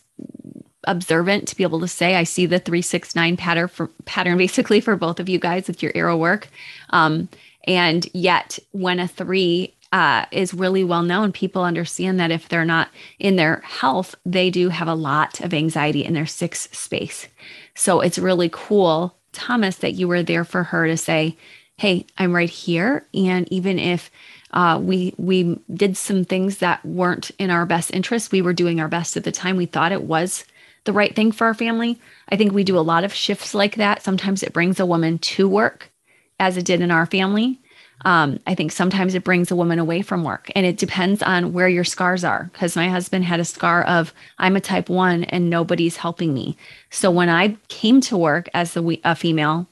[0.86, 4.96] observant to be able to say i see the 369 pattern for pattern basically for
[4.96, 6.48] both of you guys with your arrow work
[6.91, 7.30] um,
[7.65, 12.65] and yet when a three uh, is really well known people understand that if they're
[12.65, 12.89] not
[13.20, 17.28] in their health they do have a lot of anxiety in their six space
[17.76, 21.36] so it's really cool thomas that you were there for her to say
[21.78, 24.10] hey i'm right here and even if
[24.54, 28.32] uh, we we did some things that weren't in our best interest.
[28.32, 29.56] We were doing our best at the time.
[29.56, 30.46] We thought it was
[30.86, 32.00] the right thing for our family.
[32.30, 34.04] I think we do a lot of shifts like that.
[34.04, 35.91] Sometimes it brings a woman to work,
[36.39, 37.60] as it did in our family.
[38.04, 41.54] Um, I think sometimes it brings a woman away from work, and it depends on
[41.54, 42.50] where your scars are.
[42.52, 46.58] Because my husband had a scar of I'm a type one and nobody's helping me.
[46.89, 49.67] So when I came to work as a, a female,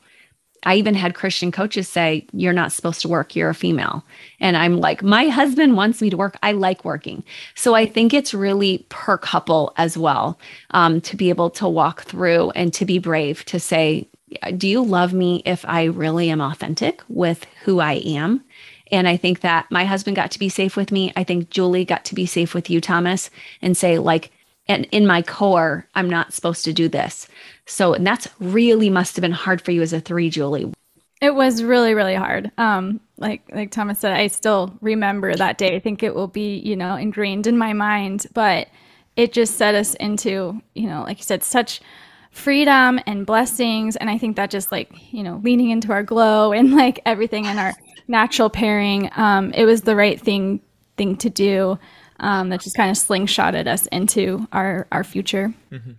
[0.64, 4.04] I even had Christian coaches say, You're not supposed to work, you're a female.
[4.40, 6.38] And I'm like, My husband wants me to work.
[6.44, 7.24] I like working.
[7.56, 10.40] So I think it's really per couple as well
[10.72, 14.08] um, to be able to walk through and to be brave to say,
[14.58, 18.44] Do you love me if I really am authentic with who I am?
[18.92, 21.14] And I think that my husband got to be safe with me.
[21.16, 23.30] I think Julie got to be safe with you, Thomas,
[23.62, 24.32] and say, like,
[24.70, 27.28] and in my core, I'm not supposed to do this.
[27.66, 30.72] So and that's really must have been hard for you as a three, Julie.
[31.22, 32.50] It was really, really hard.
[32.58, 35.76] Um, like like Thomas said, I still remember that day.
[35.76, 38.28] I think it will be, you know, ingrained in my mind.
[38.34, 38.70] But
[39.18, 41.82] it just set us into, you know, like you said, such
[42.32, 43.96] freedom and blessings.
[43.98, 47.46] And I think that just like, you know, leaning into our glow and like everything
[47.46, 47.74] in our
[48.08, 50.62] natural pairing, um, it was the right thing
[50.96, 51.80] thing to do.
[52.20, 55.54] Um, that just kind of slingshotted us into our our future.
[55.72, 55.92] Mm-hmm.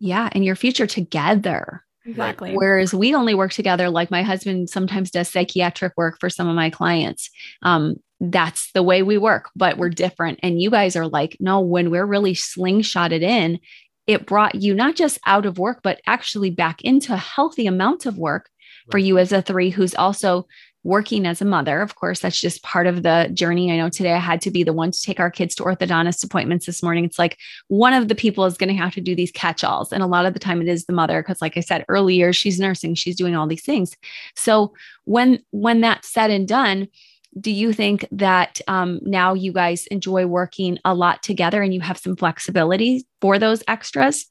[0.00, 1.84] Yeah, and your future together.
[2.04, 2.54] Exactly.
[2.54, 6.56] Whereas we only work together, like my husband sometimes does psychiatric work for some of
[6.56, 7.28] my clients.
[7.62, 10.40] Um, that's the way we work, but we're different.
[10.42, 13.60] And you guys are like, no, when we're really slingshotted in,
[14.06, 18.06] it brought you not just out of work, but actually back into a healthy amount
[18.06, 18.48] of work
[18.86, 18.90] right.
[18.90, 20.46] for you as a three who's also
[20.84, 21.80] working as a mother.
[21.80, 23.72] Of course, that's just part of the journey.
[23.72, 26.24] I know today I had to be the one to take our kids to orthodontist
[26.24, 27.04] appointments this morning.
[27.04, 27.36] It's like
[27.66, 29.92] one of the people is going to have to do these catch alls.
[29.92, 32.32] And a lot of the time it is the mother, because like I said earlier,
[32.32, 33.94] she's nursing, she's doing all these things.
[34.34, 34.72] So
[35.04, 36.88] when when that's said and done,
[37.38, 41.80] do you think that um, now you guys enjoy working a lot together and you
[41.80, 44.26] have some flexibility for those extras?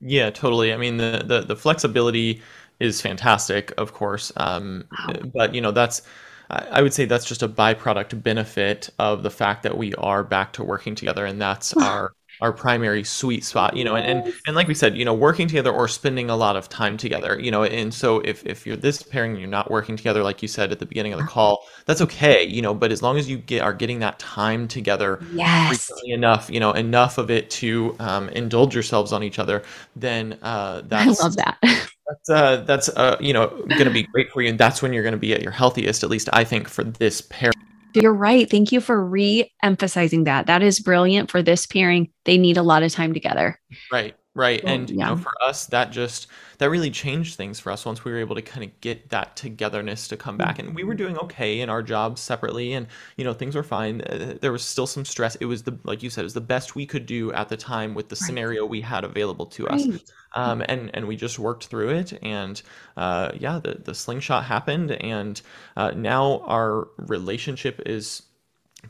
[0.00, 0.74] Yeah, totally.
[0.74, 2.42] I mean, the the, the flexibility
[2.80, 4.32] is fantastic, of course.
[4.36, 5.14] Um, wow.
[5.34, 6.02] But you know, that's
[6.48, 10.52] I would say that's just a byproduct benefit of the fact that we are back
[10.54, 14.54] to working together, and that's our our primary sweet spot you know and, and and
[14.54, 17.50] like we said you know working together or spending a lot of time together you
[17.50, 20.48] know and so if if you're this pairing and you're not working together like you
[20.48, 23.28] said at the beginning of the call that's okay you know but as long as
[23.28, 27.96] you get are getting that time together yes enough you know enough of it to
[28.00, 29.62] um, indulge yourselves on each other
[29.94, 31.58] then uh that's i love that
[32.08, 34.92] that's uh that's uh you know going to be great for you and that's when
[34.92, 37.52] you're going to be at your healthiest at least i think for this pair.
[37.94, 38.50] You're right.
[38.50, 40.48] Thank you for re-emphasizing that.
[40.48, 42.10] That is brilliant for this pairing.
[42.26, 43.58] They need a lot of time together.
[43.90, 44.62] Right right.
[44.62, 44.94] And yeah.
[44.94, 48.18] you know for us that just that really changed things for us once we were
[48.18, 51.60] able to kind of get that togetherness to come back and we were doing okay
[51.60, 55.04] in our jobs separately and you know things were fine uh, there was still some
[55.04, 57.48] stress it was the like you said it was the best we could do at
[57.48, 58.26] the time with the right.
[58.26, 59.74] scenario we had available to right.
[59.74, 62.62] us um, and and we just worked through it and
[62.96, 65.42] uh, yeah the, the slingshot happened and
[65.76, 68.22] uh, now our relationship is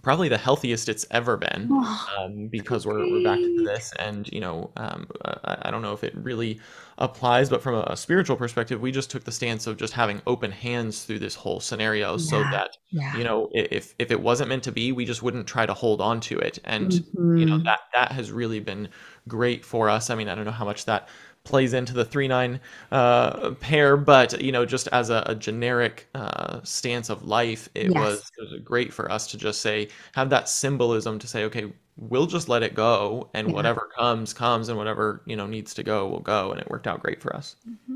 [0.03, 1.71] probably the healthiest it's ever been
[2.19, 5.93] um, because we're, we're back to this and you know um, I, I, don't know
[5.93, 6.61] if it really
[6.99, 10.23] applies but from a, a, spiritual perspective we just took the stance of just having
[10.27, 12.17] open hands through this whole scenario yeah.
[12.17, 13.17] so that yeah.
[13.17, 16.01] you know if if it wasn't meant to be we just wouldn't try to hold
[16.01, 17.37] on to it and mm-hmm.
[17.37, 17.65] you know mm-hmm.
[17.65, 18.89] that that has really been
[19.29, 21.09] great for us i mean i don't know how much that
[21.47, 22.61] plays into the three nine
[22.93, 27.87] uh, pair, but you know, just as a, a generic uh, stance of life, it
[27.87, 27.95] yes.
[27.95, 31.73] was it was great for us to just say have that symbolism to say, okay,
[31.97, 33.55] we'll just let it go, and yeah.
[33.55, 36.87] whatever comes comes, and whatever you know needs to go will go, and it worked
[36.87, 37.57] out great for us.
[37.69, 37.96] Mm-hmm.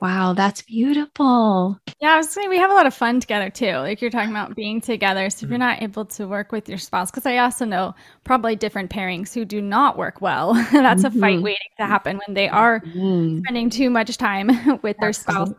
[0.00, 1.76] Wow, that's beautiful.
[2.00, 3.72] Yeah, I was saying we have a lot of fun together too.
[3.78, 5.28] Like you're talking about being together.
[5.28, 5.66] So if you're mm-hmm.
[5.66, 9.44] not able to work with your spouse, because I also know probably different pairings who
[9.44, 10.54] do not work well.
[10.72, 11.18] that's mm-hmm.
[11.18, 11.44] a fight mm-hmm.
[11.44, 13.38] waiting to happen when they are mm-hmm.
[13.38, 15.52] spending too much time with their spouse.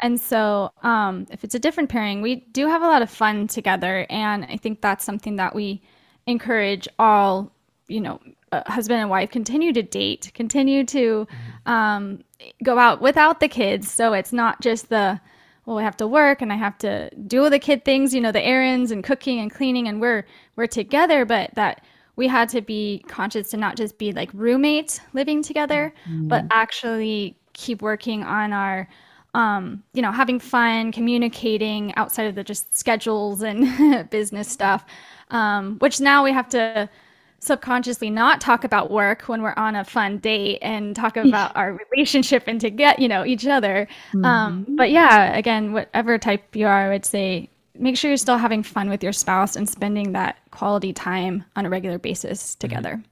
[0.00, 3.48] And so um, if it's a different pairing, we do have a lot of fun
[3.48, 4.06] together.
[4.08, 5.82] And I think that's something that we
[6.26, 7.52] encourage all,
[7.88, 8.18] you know,
[8.66, 11.26] husband and wife continue to date, continue to
[11.66, 12.22] um,
[12.62, 13.90] go out without the kids.
[13.90, 15.20] So it's not just the,
[15.66, 18.20] well, I have to work and I have to do all the kid things, you
[18.20, 21.84] know, the errands and cooking and cleaning, and we're we're together, but that
[22.16, 26.28] we had to be conscious to not just be like roommates living together, mm-hmm.
[26.28, 28.88] but actually keep working on our
[29.34, 34.84] um, you know, having fun, communicating outside of the just schedules and business stuff,
[35.30, 36.88] um, which now we have to
[37.44, 41.78] subconsciously not talk about work when we're on a fun date and talk about our
[41.90, 44.24] relationship and to get you know each other um, mm-hmm.
[44.24, 48.38] um, but yeah again whatever type you are i would say make sure you're still
[48.38, 52.60] having fun with your spouse and spending that quality time on a regular basis mm-hmm.
[52.60, 53.02] together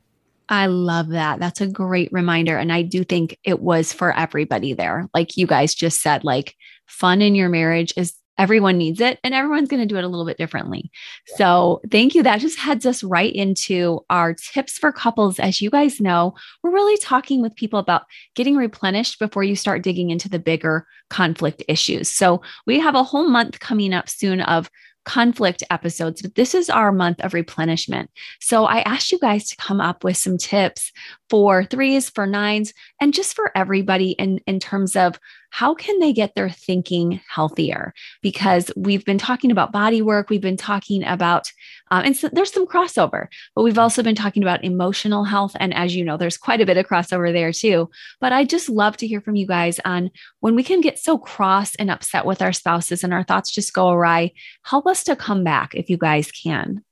[0.49, 1.39] I love that.
[1.39, 2.59] That's a great reminder.
[2.59, 5.09] And I do think it was for everybody there.
[5.15, 6.55] Like you guys just said, like
[6.87, 10.09] fun in your marriage is everyone needs it and everyone's going to do it a
[10.09, 10.91] little bit differently.
[11.37, 12.23] So, thank you.
[12.23, 15.39] That just heads us right into our tips for couples.
[15.39, 18.03] As you guys know, we're really talking with people about
[18.35, 22.09] getting replenished before you start digging into the bigger conflict issues.
[22.09, 24.71] So, we have a whole month coming up soon of
[25.05, 28.11] conflict episodes, but this is our month of replenishment.
[28.41, 30.93] So I asked you guys to come up with some tips
[31.29, 35.19] for threes, for nines, and just for everybody in, in terms of
[35.53, 37.93] how can they get their thinking healthier?
[38.23, 41.53] Because we've been talking about body work, we've been talking about,
[41.91, 45.55] um, and so there's some crossover, but we've also been talking about emotional health.
[45.61, 47.91] And as you know, there's quite a bit of crossover there too.
[48.19, 50.11] But I just love to hear from you guys on
[50.41, 53.75] when we can get so cross and upset with our spouses and our thoughts just
[53.75, 54.33] go awry.
[54.63, 56.83] Help us to come back if you guys can.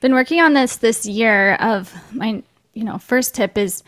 [0.00, 3.82] Been working on this this year of my, you know, first tip is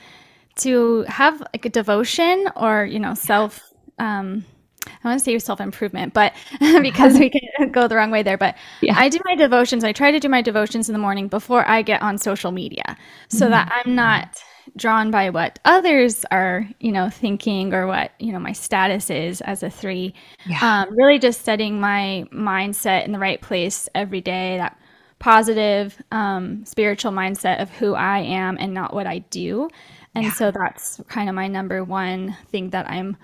[0.57, 3.72] to have like a devotion or, you know, self
[4.03, 4.45] um,
[4.87, 8.38] I want to say self improvement, but because we can go the wrong way there.
[8.38, 8.95] But yeah.
[8.97, 9.85] I do my devotions.
[9.85, 12.97] I try to do my devotions in the morning before I get on social media
[13.29, 13.53] so mm-hmm.
[13.53, 14.43] that I'm not
[14.77, 19.41] drawn by what others are, you know, thinking or what, you know, my status is
[19.43, 20.15] as a three.
[20.47, 20.85] Yeah.
[20.88, 24.79] Um, really just setting my mindset in the right place every day, that
[25.19, 29.69] positive, um, spiritual mindset of who I am and not what I do.
[30.15, 30.33] And yeah.
[30.33, 33.17] so that's kind of my number one thing that I'm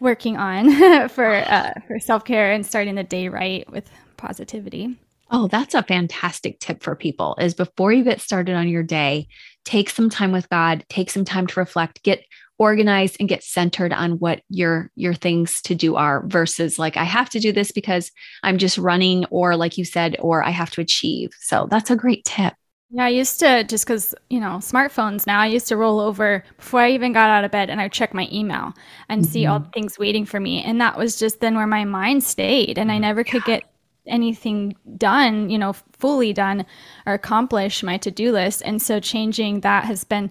[0.00, 4.98] working on for uh, for self care and starting the day right with positivity.
[5.30, 9.26] Oh, that's a fantastic tip for people is before you get started on your day,
[9.64, 12.22] take some time with God, take some time to reflect, get
[12.58, 17.04] organized and get centered on what your your things to do are versus like I
[17.04, 18.12] have to do this because
[18.42, 21.30] I'm just running or like you said or I have to achieve.
[21.40, 22.54] So that's a great tip.
[22.90, 26.44] Yeah, I used to just because, you know, smartphones now, I used to roll over
[26.56, 28.72] before I even got out of bed and I would check my email
[29.08, 29.32] and mm-hmm.
[29.32, 30.62] see all the things waiting for me.
[30.62, 33.02] And that was just then where my mind stayed and I mm-hmm.
[33.02, 33.64] never could get
[34.06, 36.66] anything done, you know, fully done
[37.06, 38.62] or accomplish my to do list.
[38.64, 40.30] And so changing that has been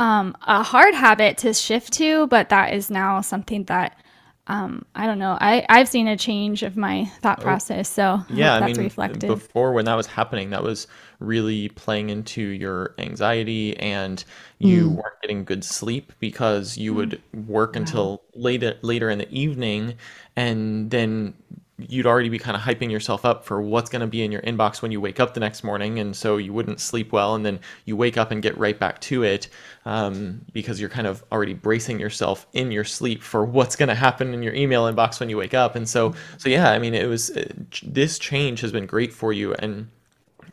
[0.00, 3.96] um, a hard habit to shift to, but that is now something that
[4.46, 5.38] um, I don't know.
[5.40, 7.88] I, I've seen a change of my thought oh, process.
[7.88, 9.26] So yeah, I mean, reflected.
[9.26, 10.86] before when that was happening, that was
[11.18, 14.22] really playing into your anxiety and
[14.58, 14.96] you mm.
[14.96, 16.96] weren't getting good sleep because you mm.
[16.96, 19.94] would work until later later in the evening
[20.36, 21.32] and then
[21.78, 24.42] you'd already be kind of hyping yourself up for what's going to be in your
[24.42, 27.44] inbox when you wake up the next morning and so you wouldn't sleep well and
[27.44, 29.48] then you wake up and get right back to it
[29.84, 33.94] um, because you're kind of already bracing yourself in your sleep for what's going to
[33.94, 36.94] happen in your email inbox when you wake up and so so yeah i mean
[36.94, 37.44] it was uh,
[37.82, 39.88] this change has been great for you and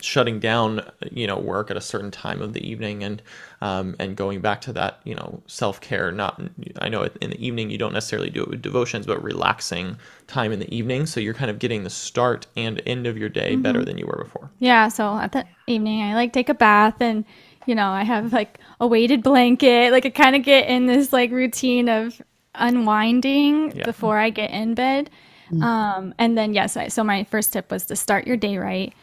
[0.02, 0.82] shutting down
[1.12, 3.22] you know work at a certain time of the evening and
[3.62, 6.42] um, and going back to that you know self-care not
[6.80, 9.98] i know in the evening you don't necessarily do it with devotions but relaxing
[10.28, 13.30] time in the evening so you're kind of getting the start and end of your
[13.30, 13.62] day mm-hmm.
[13.62, 17.00] better than you were before yeah so at the evening i like take a bath
[17.00, 17.24] and
[17.66, 21.14] you know i have like a weighted blanket like i kind of get in this
[21.14, 22.22] like routine of
[22.56, 23.86] unwinding yeah.
[23.86, 25.10] before i get in bed
[25.52, 25.64] mm-hmm.
[25.64, 28.94] um, and then yes I, so my first tip was to start your day right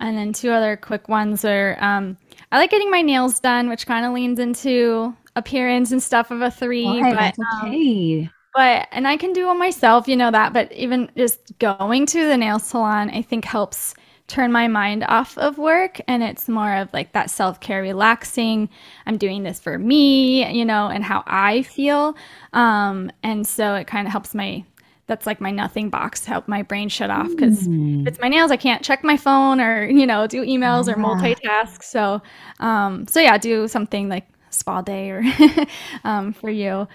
[0.00, 2.16] and then two other quick ones are um,
[2.50, 6.40] I like getting my nails done, which kind of leans into appearance and stuff of
[6.40, 6.84] a three.
[6.84, 8.22] Why, but, um, okay.
[8.22, 10.52] Um, but and I can do it myself, you know that.
[10.52, 13.94] But even just going to the nail salon, I think helps
[14.28, 18.68] turn my mind off of work and it's more of like that self-care relaxing
[19.04, 22.16] i'm doing this for me you know and how i feel
[22.54, 24.64] um, and so it kind of helps my
[25.12, 28.06] that's like my nothing box to help my brain shut off because mm.
[28.08, 31.82] it's my nails i can't check my phone or you know do emails or multitask
[31.82, 32.22] so
[32.60, 35.22] um so yeah do something like spa day or
[36.04, 36.88] um, for you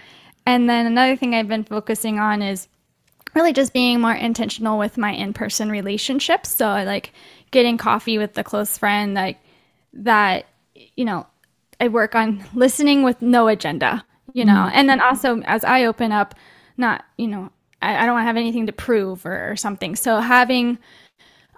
[0.47, 2.67] and then another thing i've been focusing on is
[3.35, 7.13] really just being more intentional with my in-person relationships so I like
[7.51, 9.37] getting coffee with a close friend like
[9.93, 10.47] that
[10.95, 11.27] you know
[11.79, 14.03] i work on listening with no agenda
[14.33, 14.71] you know mm.
[14.73, 16.33] and then also as i open up
[16.77, 17.51] not you know
[17.81, 19.95] I, I don't have anything to prove or, or something.
[19.95, 20.77] So having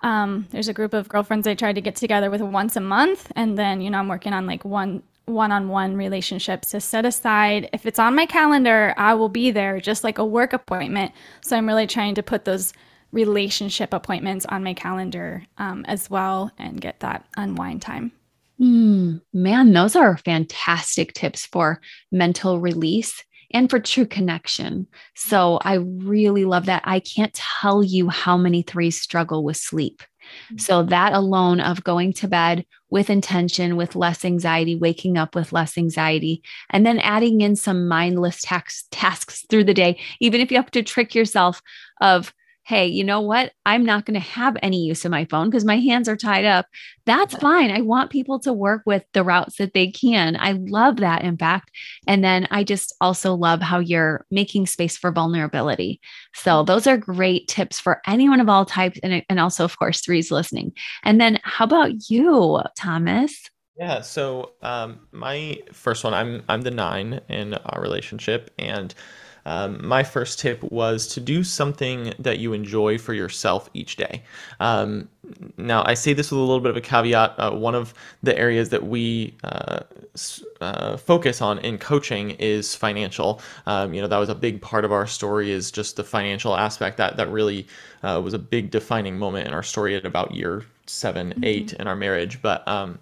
[0.01, 3.32] um, there's a group of girlfriends I try to get together with once a month,
[3.36, 7.70] and then you know I'm working on like one one-on-one relationships to set aside.
[7.72, 11.11] If it's on my calendar, I will be there, just like a work appointment.
[11.41, 12.74] So I'm really trying to put those
[13.11, 18.11] relationship appointments on my calendar um, as well and get that unwind time.
[18.59, 21.80] Mm, man, those are fantastic tips for
[22.11, 24.88] mental release and for true connection.
[25.16, 26.84] So I really love that.
[26.86, 30.02] I can't tell you how many threes struggle with sleep.
[30.45, 30.58] Mm-hmm.
[30.58, 35.54] So that alone of going to bed with intention, with less anxiety, waking up with
[35.54, 40.52] less anxiety, and then adding in some mindless tax- tasks through the day, even if
[40.52, 41.62] you have to trick yourself
[42.02, 42.34] of
[42.70, 43.51] hey, you know what?
[43.65, 46.45] I'm not going to have any use of my phone because my hands are tied
[46.45, 46.67] up.
[47.07, 47.72] That's fine.
[47.72, 50.38] I want people to work with the routes that they can.
[50.39, 51.72] I love that, in fact.
[52.05, 55.99] And then I just also love how you're making space for vulnerability.
[56.36, 58.99] So, those are great tips for anyone of all types.
[59.01, 60.74] And, and also, of course, threes listening.
[61.03, 63.49] And then, how about you, Thomas?
[63.78, 68.93] Yeah, so um, my first one, I'm I'm the nine in our relationship, and
[69.46, 74.24] um, my first tip was to do something that you enjoy for yourself each day.
[74.60, 75.10] Um,
[75.58, 77.36] now, I say this with a little bit of a caveat.
[77.38, 79.82] Uh, one of the areas that we uh,
[80.62, 83.42] uh, focus on in coaching is financial.
[83.66, 86.56] Um, you know, that was a big part of our story is just the financial
[86.56, 86.98] aspect.
[86.98, 87.68] That that really
[88.04, 91.44] uh, was a big defining moment in our story at about year 7 mm-hmm.
[91.44, 92.42] eight in our marriage.
[92.42, 93.00] But um,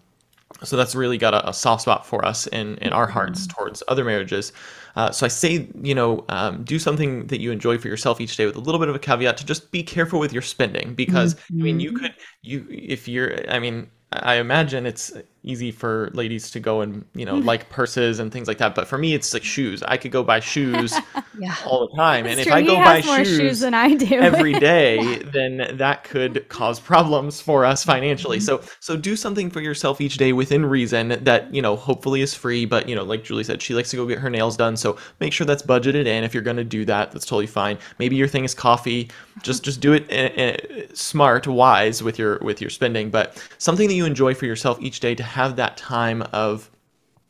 [0.64, 3.58] so that's really got a, a, soft spot for us in in our hearts mm-hmm.
[3.58, 4.54] towards other marriages.
[4.96, 8.36] Uh, so I say, you know, um, do something that you enjoy for yourself each
[8.36, 10.96] day with a little bit of a caveat to just be careful with your spending
[10.96, 11.60] because mm-hmm.
[11.60, 12.06] I mean, you mm-hmm.
[12.06, 15.12] could you if you're I mean, I imagine it's
[15.48, 18.88] easy for ladies to go and you know like purses and things like that but
[18.88, 19.84] for me it's like shoes.
[19.84, 20.94] I could go buy shoes
[21.40, 21.56] yeah.
[21.66, 22.52] all the time That's and true.
[22.52, 24.16] if i go buy shoes, shoes, than i do.
[24.16, 28.38] every day then that could cause problems for us financially.
[28.38, 28.64] Mm-hmm.
[28.64, 32.34] so so do something for yourself each day within reason that you know hopefully is
[32.34, 34.76] free but you know like julie said she likes to go get her nails done
[34.76, 36.24] so make sure that's budgeted in.
[36.24, 37.78] If you're going to do that that's totally fine.
[38.00, 39.10] Maybe your thing is coffee.
[39.42, 43.94] Just just do it uh, smart wise with your with your spending but something that
[43.94, 46.70] you enjoy for yourself each day to have that time of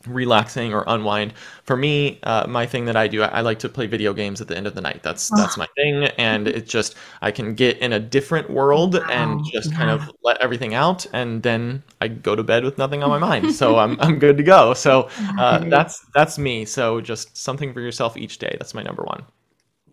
[0.07, 1.33] relaxing or unwind.
[1.63, 4.39] For me, uh, my thing that I do, I, I, like to play video games
[4.39, 5.03] at the end of the night.
[5.03, 9.43] That's that's my thing, and it's just I can get in a different world and
[9.51, 13.09] just kind of let everything out, and then I go to bed with nothing on
[13.09, 13.53] my mind.
[13.53, 14.73] So I'm I'm good to go.
[14.73, 16.65] So uh, that's that's me.
[16.65, 18.55] So just something for yourself each day.
[18.57, 19.25] That's my number one.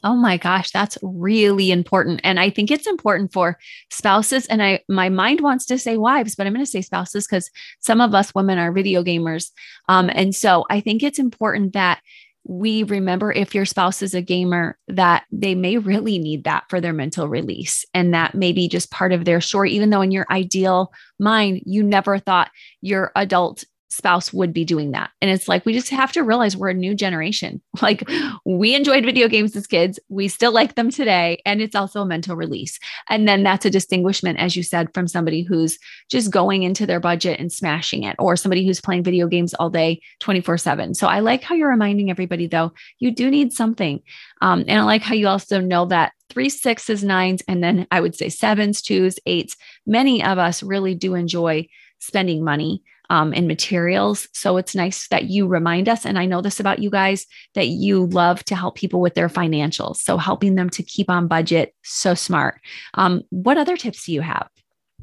[0.04, 2.20] Oh my gosh, that's really important.
[2.22, 3.58] And I think it's important for
[3.90, 4.46] spouses.
[4.46, 7.50] And I my mind wants to say wives, but I'm going to say spouses because
[7.80, 9.50] some of us women are video gamers.
[9.88, 12.00] Um, and so I think it's important that
[12.46, 16.78] we remember if your spouse is a gamer that they may really need that for
[16.78, 20.10] their mental release and that may be just part of their story even though in
[20.10, 22.50] your ideal mind you never thought
[22.82, 23.64] your adult
[23.94, 25.10] spouse would be doing that.
[25.20, 27.60] And it's like, we just have to realize we're a new generation.
[27.84, 28.08] Like,
[28.46, 31.42] we enjoyed video games as kids, we still like them today.
[31.44, 32.78] And it's also a mental release.
[33.10, 35.78] And then that's a distinguishment, as you said, from somebody who's
[36.10, 39.68] just going into their budget and smashing it, or somebody who's playing video games all
[39.68, 40.94] day, 24 7.
[40.94, 44.00] So I like how you're reminding everybody, though, you do need something.
[44.40, 48.00] Um, and I like how you also know that three sixes, nines, and then I
[48.00, 49.56] would say sevens, twos, eights.
[49.86, 51.68] Many of us really do enjoy
[51.98, 54.28] spending money um, and materials.
[54.32, 56.06] So it's nice that you remind us.
[56.06, 59.28] And I know this about you guys that you love to help people with their
[59.28, 59.96] financials.
[59.96, 62.60] So helping them to keep on budget, so smart.
[62.94, 64.48] Um, what other tips do you have?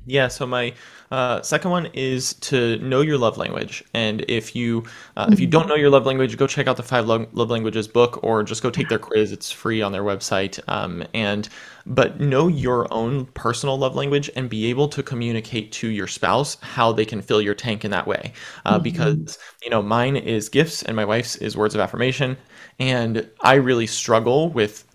[0.05, 0.73] Yeah, so my
[1.11, 4.83] uh, second one is to know your love language, and if you
[5.15, 7.51] uh, if you don't know your love language, go check out the Five Love, love
[7.51, 9.31] Languages book, or just go take their quiz.
[9.31, 10.59] It's free on their website.
[10.67, 11.47] Um, and
[11.85, 16.57] but know your own personal love language and be able to communicate to your spouse
[16.61, 18.33] how they can fill your tank in that way.
[18.65, 18.83] Uh, mm-hmm.
[18.83, 22.37] Because you know, mine is gifts, and my wife's is words of affirmation,
[22.82, 24.88] and I really struggle with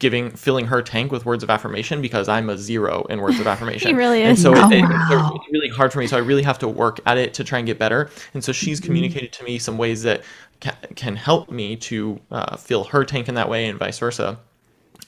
[0.00, 3.46] giving filling her tank with words of affirmation because I'm a zero in words of
[3.52, 3.86] affirmation.
[3.90, 4.30] he really is.
[4.30, 5.32] And so oh, it, wow.
[5.36, 6.08] it's really hard for me.
[6.08, 8.10] So I really have to work at it to try and get better.
[8.34, 8.86] And so she's mm-hmm.
[8.86, 10.24] communicated to me some ways that
[10.60, 14.40] ca- can help me to uh, fill her tank in that way and vice versa.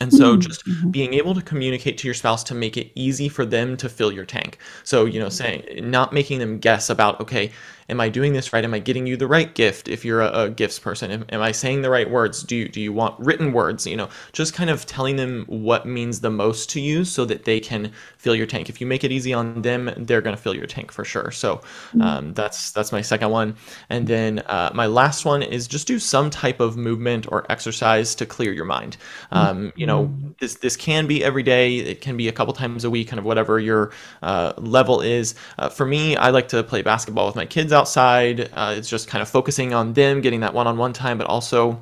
[0.01, 0.41] And so mm-hmm.
[0.43, 0.91] just mm-hmm.
[0.91, 4.13] being able to communicate to your spouse to make it easy for them to fill
[4.13, 4.59] your tank.
[4.85, 7.51] So, you know, saying not making them guess about, okay,
[7.89, 8.65] am I doing this right?
[8.65, 11.11] Am I getting you the right gift if you're a, a gifts person?
[11.11, 12.43] Am, am, I saying the right words?
[12.43, 13.87] Do you, do you want written words?
[13.87, 17.45] You know, just kind of telling them what means the most to you so that
[17.45, 18.69] they can fill your tank.
[18.69, 21.31] If you make it easy on them, they're going to fill your tank for sure.
[21.31, 22.03] So mm-hmm.
[22.03, 23.57] um, that's that's my second one.
[23.89, 28.15] And then uh, my last one is just do some type of movement or exercise
[28.17, 28.97] to clear your mind.
[29.31, 30.31] Um, you know, mm-hmm.
[30.41, 31.77] this this can be every day.
[31.77, 35.35] It can be a couple times a week, kind of whatever your uh, level is.
[35.59, 38.51] Uh, for me, I like to play basketball with my kids outside.
[38.53, 41.81] Uh, it's just kind of focusing on them, getting that one-on-one time, but also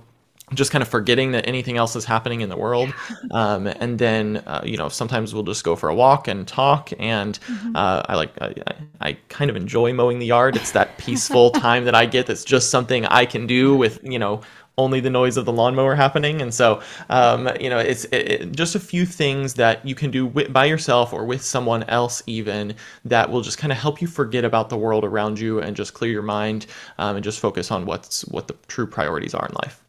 [0.52, 2.92] just kind of forgetting that anything else is happening in the world.
[3.30, 6.90] Um, and then, uh, you know, sometimes we'll just go for a walk and talk.
[6.98, 7.74] And mm-hmm.
[7.74, 8.54] uh, I like, I,
[9.00, 10.54] I, kind of enjoy mowing the yard.
[10.54, 14.18] It's that peaceful time that I get that's just something I can do with, you
[14.18, 14.42] know,
[14.76, 16.42] only the noise of the lawnmower happening.
[16.42, 20.26] And so, um, you know, it's it, just a few things that you can do
[20.26, 24.08] with, by yourself or with someone else, even that will just kind of help you
[24.08, 26.66] forget about the world around you and just clear your mind
[26.98, 29.84] um, and just focus on what's what the true priorities are in life.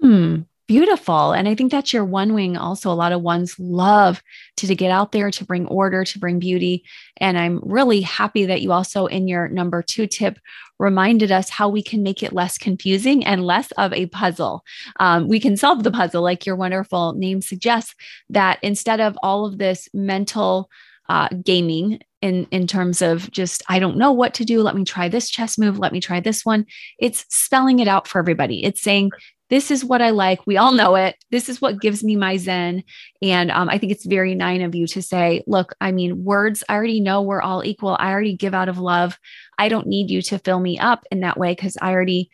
[0.00, 1.32] Hmm beautiful.
[1.32, 2.56] And I think that's your one wing.
[2.56, 4.22] Also, a lot of ones love
[4.56, 6.84] to, to get out there to bring order, to bring beauty.
[7.16, 10.38] And I'm really happy that you also, in your number two tip,
[10.78, 14.62] reminded us how we can make it less confusing and less of a puzzle.
[15.00, 17.96] Um, we can solve the puzzle, like your wonderful name suggests,
[18.28, 20.70] that instead of all of this mental
[21.08, 24.62] uh, gaming in in terms of just I don't know what to do.
[24.62, 25.80] Let me try this chess move.
[25.80, 26.64] Let me try this one.
[27.00, 28.62] It's spelling it out for everybody.
[28.62, 29.10] It's saying
[29.50, 30.46] this is what I like.
[30.46, 31.16] We all know it.
[31.30, 32.84] This is what gives me my Zen.
[33.20, 36.62] And um, I think it's very nine of you to say, look, I mean, words,
[36.68, 37.96] I already know we're all equal.
[37.98, 39.18] I already give out of love.
[39.58, 42.30] I don't need you to fill me up in that way because I already,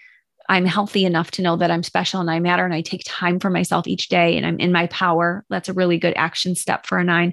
[0.49, 3.41] I'm healthy enough to know that I'm special and I matter and I take time
[3.41, 5.45] for myself each day and I'm in my power.
[5.49, 7.33] That's a really good action step for a nine.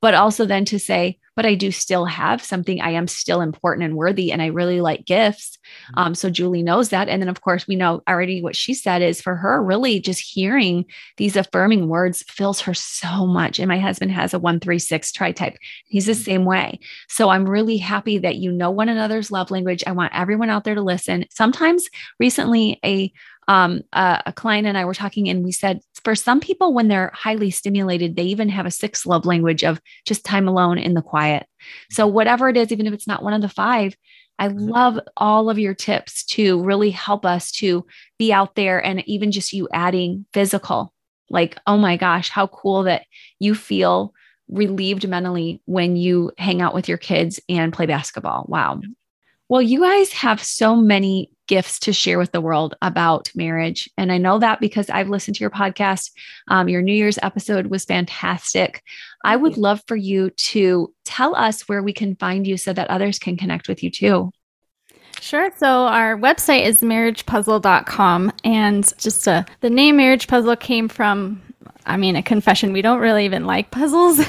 [0.00, 2.80] But also then to say, but I do still have something.
[2.80, 5.58] I am still important and worthy, and I really like gifts.
[5.90, 5.98] Mm-hmm.
[5.98, 7.08] Um, so Julie knows that.
[7.08, 10.20] And then, of course, we know already what she said is for her, really just
[10.20, 10.84] hearing
[11.16, 13.58] these affirming words fills her so much.
[13.58, 15.56] And my husband has a one, three, six tri type.
[15.86, 16.22] He's the mm-hmm.
[16.22, 16.78] same way.
[17.08, 19.82] So I'm really happy that you know one another's love language.
[19.86, 21.24] I want everyone out there to listen.
[21.30, 21.88] Sometimes
[22.20, 23.12] recently, a
[23.48, 26.88] um, a, a client and I were talking, and we said for some people, when
[26.88, 30.94] they're highly stimulated, they even have a sixth love language of just time alone in
[30.94, 31.46] the quiet.
[31.90, 33.96] So, whatever it is, even if it's not one of the five,
[34.38, 34.68] I mm-hmm.
[34.68, 37.86] love all of your tips to really help us to
[38.18, 40.92] be out there and even just you adding physical.
[41.30, 43.06] Like, oh my gosh, how cool that
[43.38, 44.12] you feel
[44.48, 48.44] relieved mentally when you hang out with your kids and play basketball.
[48.48, 48.80] Wow.
[49.48, 53.88] Well, you guys have so many gifts to share with the world about marriage.
[53.96, 56.10] And I know that because I've listened to your podcast.
[56.48, 58.82] Um, your New Year's episode was fantastic.
[59.24, 62.90] I would love for you to tell us where we can find you so that
[62.90, 64.30] others can connect with you too.
[65.20, 65.50] Sure.
[65.56, 68.32] So our website is marriagepuzzle.com.
[68.42, 71.40] And just uh, the name Marriage Puzzle came from
[71.86, 74.18] I mean, a confession, we don't really even like puzzles.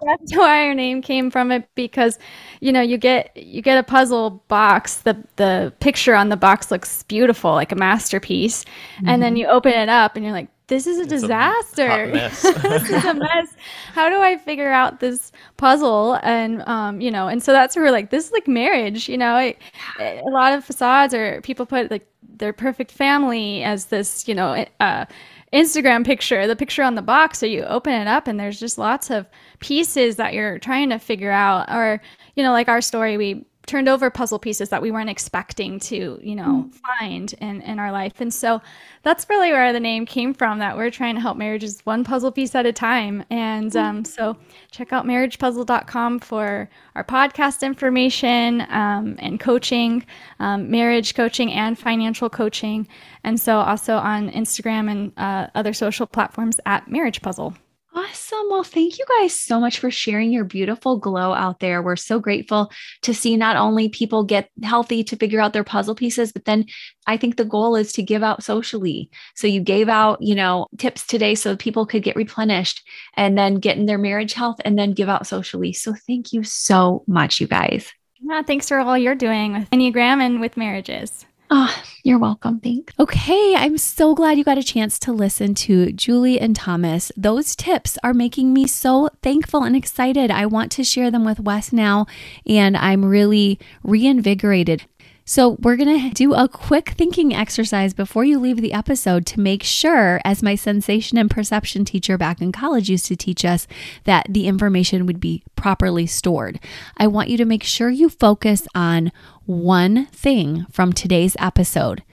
[0.06, 2.18] that's why our name came from it because,
[2.60, 6.70] you know, you get you get a puzzle box, the the picture on the box
[6.70, 8.64] looks beautiful, like a masterpiece.
[8.64, 9.08] Mm-hmm.
[9.08, 9.38] And then mm-hmm.
[9.38, 11.86] you open it up and you're like, this is a it's disaster.
[12.04, 13.54] A this is a mess.
[13.92, 16.18] How do I figure out this puzzle?
[16.22, 19.08] And um, you know, and so that's where we're like, this is like marriage.
[19.08, 19.58] You know, it,
[20.00, 22.06] it, a lot of facades or people put like
[22.38, 25.04] their perfect family as this, you know, uh,
[25.52, 27.38] Instagram picture, the picture on the box.
[27.38, 29.26] So you open it up and there's just lots of
[29.60, 31.70] pieces that you're trying to figure out.
[31.70, 32.00] Or,
[32.34, 36.20] you know, like our story, we turned over puzzle pieces that we weren't expecting to,
[36.22, 36.74] you know, mm.
[36.74, 38.20] find in, in our life.
[38.20, 38.62] And so
[39.02, 42.30] that's really where the name came from that we're trying to help marriages one puzzle
[42.30, 43.24] piece at a time.
[43.28, 43.80] And mm.
[43.80, 44.36] um, so
[44.70, 50.06] check out marriagepuzzle.com for our podcast information um, and coaching,
[50.38, 52.86] um, marriage coaching and financial coaching.
[53.24, 57.54] And so also on Instagram and uh, other social platforms at Marriage Puzzle.
[57.96, 58.48] Awesome.
[58.50, 61.82] Well, thank you guys so much for sharing your beautiful glow out there.
[61.82, 62.70] We're so grateful
[63.02, 66.66] to see not only people get healthy to figure out their puzzle pieces, but then
[67.06, 69.08] I think the goal is to give out socially.
[69.34, 73.54] So you gave out, you know, tips today so people could get replenished and then
[73.54, 75.72] get in their marriage health and then give out socially.
[75.72, 77.90] So thank you so much, you guys.
[78.20, 81.24] Yeah, thanks for all you're doing with Enneagram and with marriages.
[81.50, 82.58] Oh, you're welcome.
[82.60, 82.92] Thanks.
[82.98, 87.12] Okay, I'm so glad you got a chance to listen to Julie and Thomas.
[87.16, 90.30] Those tips are making me so thankful and excited.
[90.30, 92.06] I want to share them with Wes now,
[92.46, 94.86] and I'm really reinvigorated.
[95.28, 99.40] So, we're going to do a quick thinking exercise before you leave the episode to
[99.40, 103.66] make sure, as my sensation and perception teacher back in college used to teach us,
[104.04, 106.60] that the information would be properly stored.
[106.96, 109.10] I want you to make sure you focus on
[109.46, 112.04] one thing from today's episode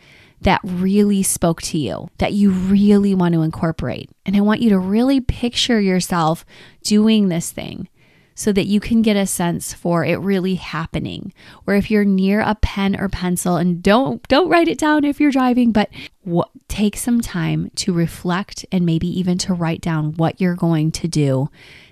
[0.42, 4.10] that really spoke to you, that you really want to incorporate.
[4.26, 6.48] And I want you to really picture yourself
[6.82, 7.90] doing this thing
[8.36, 11.34] so that you can get a sense for it really happening.
[11.68, 15.20] Or if you're near a pen or pencil and don't don't write it down if
[15.20, 15.90] you're driving, but
[16.68, 21.08] take some time to reflect and maybe even to write down what you're going to
[21.08, 21.50] do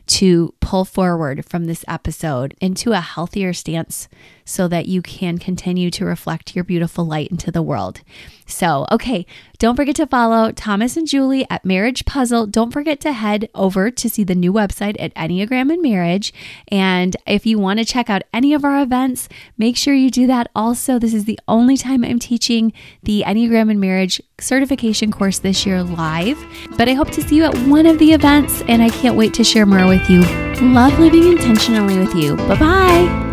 [0.08, 4.10] to pull forward from this episode into a healthier stance
[4.46, 8.02] so that you can continue to reflect your beautiful light into the world.
[8.46, 9.26] So, okay,
[9.60, 12.48] don't forget to follow Thomas and Julie at Marriage Puzzle.
[12.48, 16.34] Don't forget to head over to see the new website at Enneagram and Marriage.
[16.68, 20.28] And if you want to check out any of our events, make sure you do
[20.28, 21.00] that also.
[21.00, 22.74] This is the only time I'm teaching
[23.04, 26.38] the Enneagram and Marriage certification course this year live.
[26.78, 29.34] But I hope to see you at one of the events, and I can't wait
[29.36, 30.22] to share more with you.
[30.62, 32.36] Love living intentionally with you.
[32.36, 33.31] Bye bye.